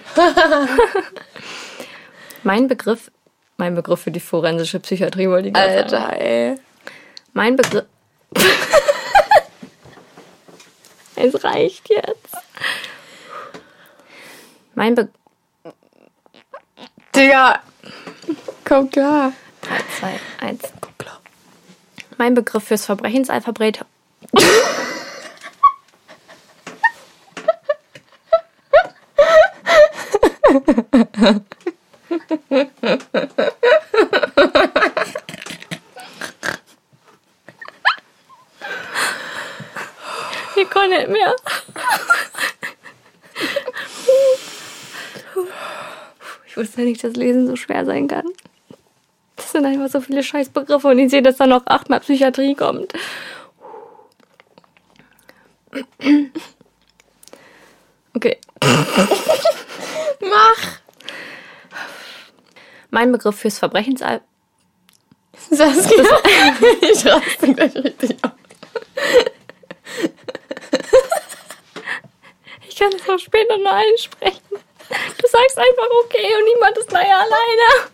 Mein 2.43 2.69
Begriff. 2.69 3.11
Mein 3.57 3.75
Begriff 3.75 4.01
für 4.01 4.11
die 4.11 4.21
forensische 4.21 4.81
Psychiatrie 4.81 5.29
wollte 5.29 5.49
ich 5.49 5.55
gerade 5.55 5.89
sagen. 5.89 6.05
Alter, 6.05 6.21
ey. 6.21 6.55
Mein 7.33 7.57
Begriff. 7.57 7.85
es 11.17 11.45
reicht 11.45 11.91
jetzt. 11.91 12.37
Mein 14.75 14.95
Be 14.95 15.09
Digga. 17.15 17.61
Komm 18.65 18.91
klar. 18.91 19.33
3, 19.63 19.77
2, 20.01 20.47
1. 20.47 20.61
Mein 22.17 22.35
Begriff 22.35 22.65
fürs 22.65 22.87
Verbrechensalphabet. 22.87 23.85
Ich 40.57 40.71
kann 40.71 40.91
nicht 40.91 41.09
mehr. 41.09 41.35
Ich 46.47 46.57
wusste 46.57 46.83
nicht, 46.83 47.03
dass 47.03 47.15
Lesen 47.15 47.49
so 47.49 47.57
schwer 47.57 47.85
sein 47.85 48.07
kann. 48.07 48.27
Sind 49.55 49.67
einfach 49.67 49.89
so 49.89 50.01
viele 50.01 50.25
Scheißbegriffe 50.25 50.89
und 50.89 50.99
ich 50.99 51.11
sehe, 51.11 51.23
dass 51.23 51.37
da 51.37 51.47
noch 51.47 51.65
achtmal 51.67 52.01
Psychiatrie 52.01 52.57
kommt. 52.57 52.93
Okay. 58.15 58.41
Mach! 60.21 60.81
Mein 62.91 63.13
Begriff 63.13 63.39
fürs 63.39 63.61
Verbrechensalb. 63.61 64.25
Saskia, 65.51 66.03
ich 66.81 67.07
raste 67.07 67.55
gleich 67.55 67.77
richtig 67.77 68.17
auf. 68.25 68.33
Ich 72.69 72.75
kann 72.75 72.93
es 72.93 73.09
auch 73.09 73.21
später 73.21 73.57
nur 73.59 73.73
einsprechen. 73.73 74.41
Du 74.51 75.29
sagst 75.29 75.59
einfach 75.59 75.89
okay 76.05 76.35
und 76.39 76.45
niemand 76.53 76.77
ist 76.77 76.89
gleich 76.89 77.07
alleine. 77.07 77.94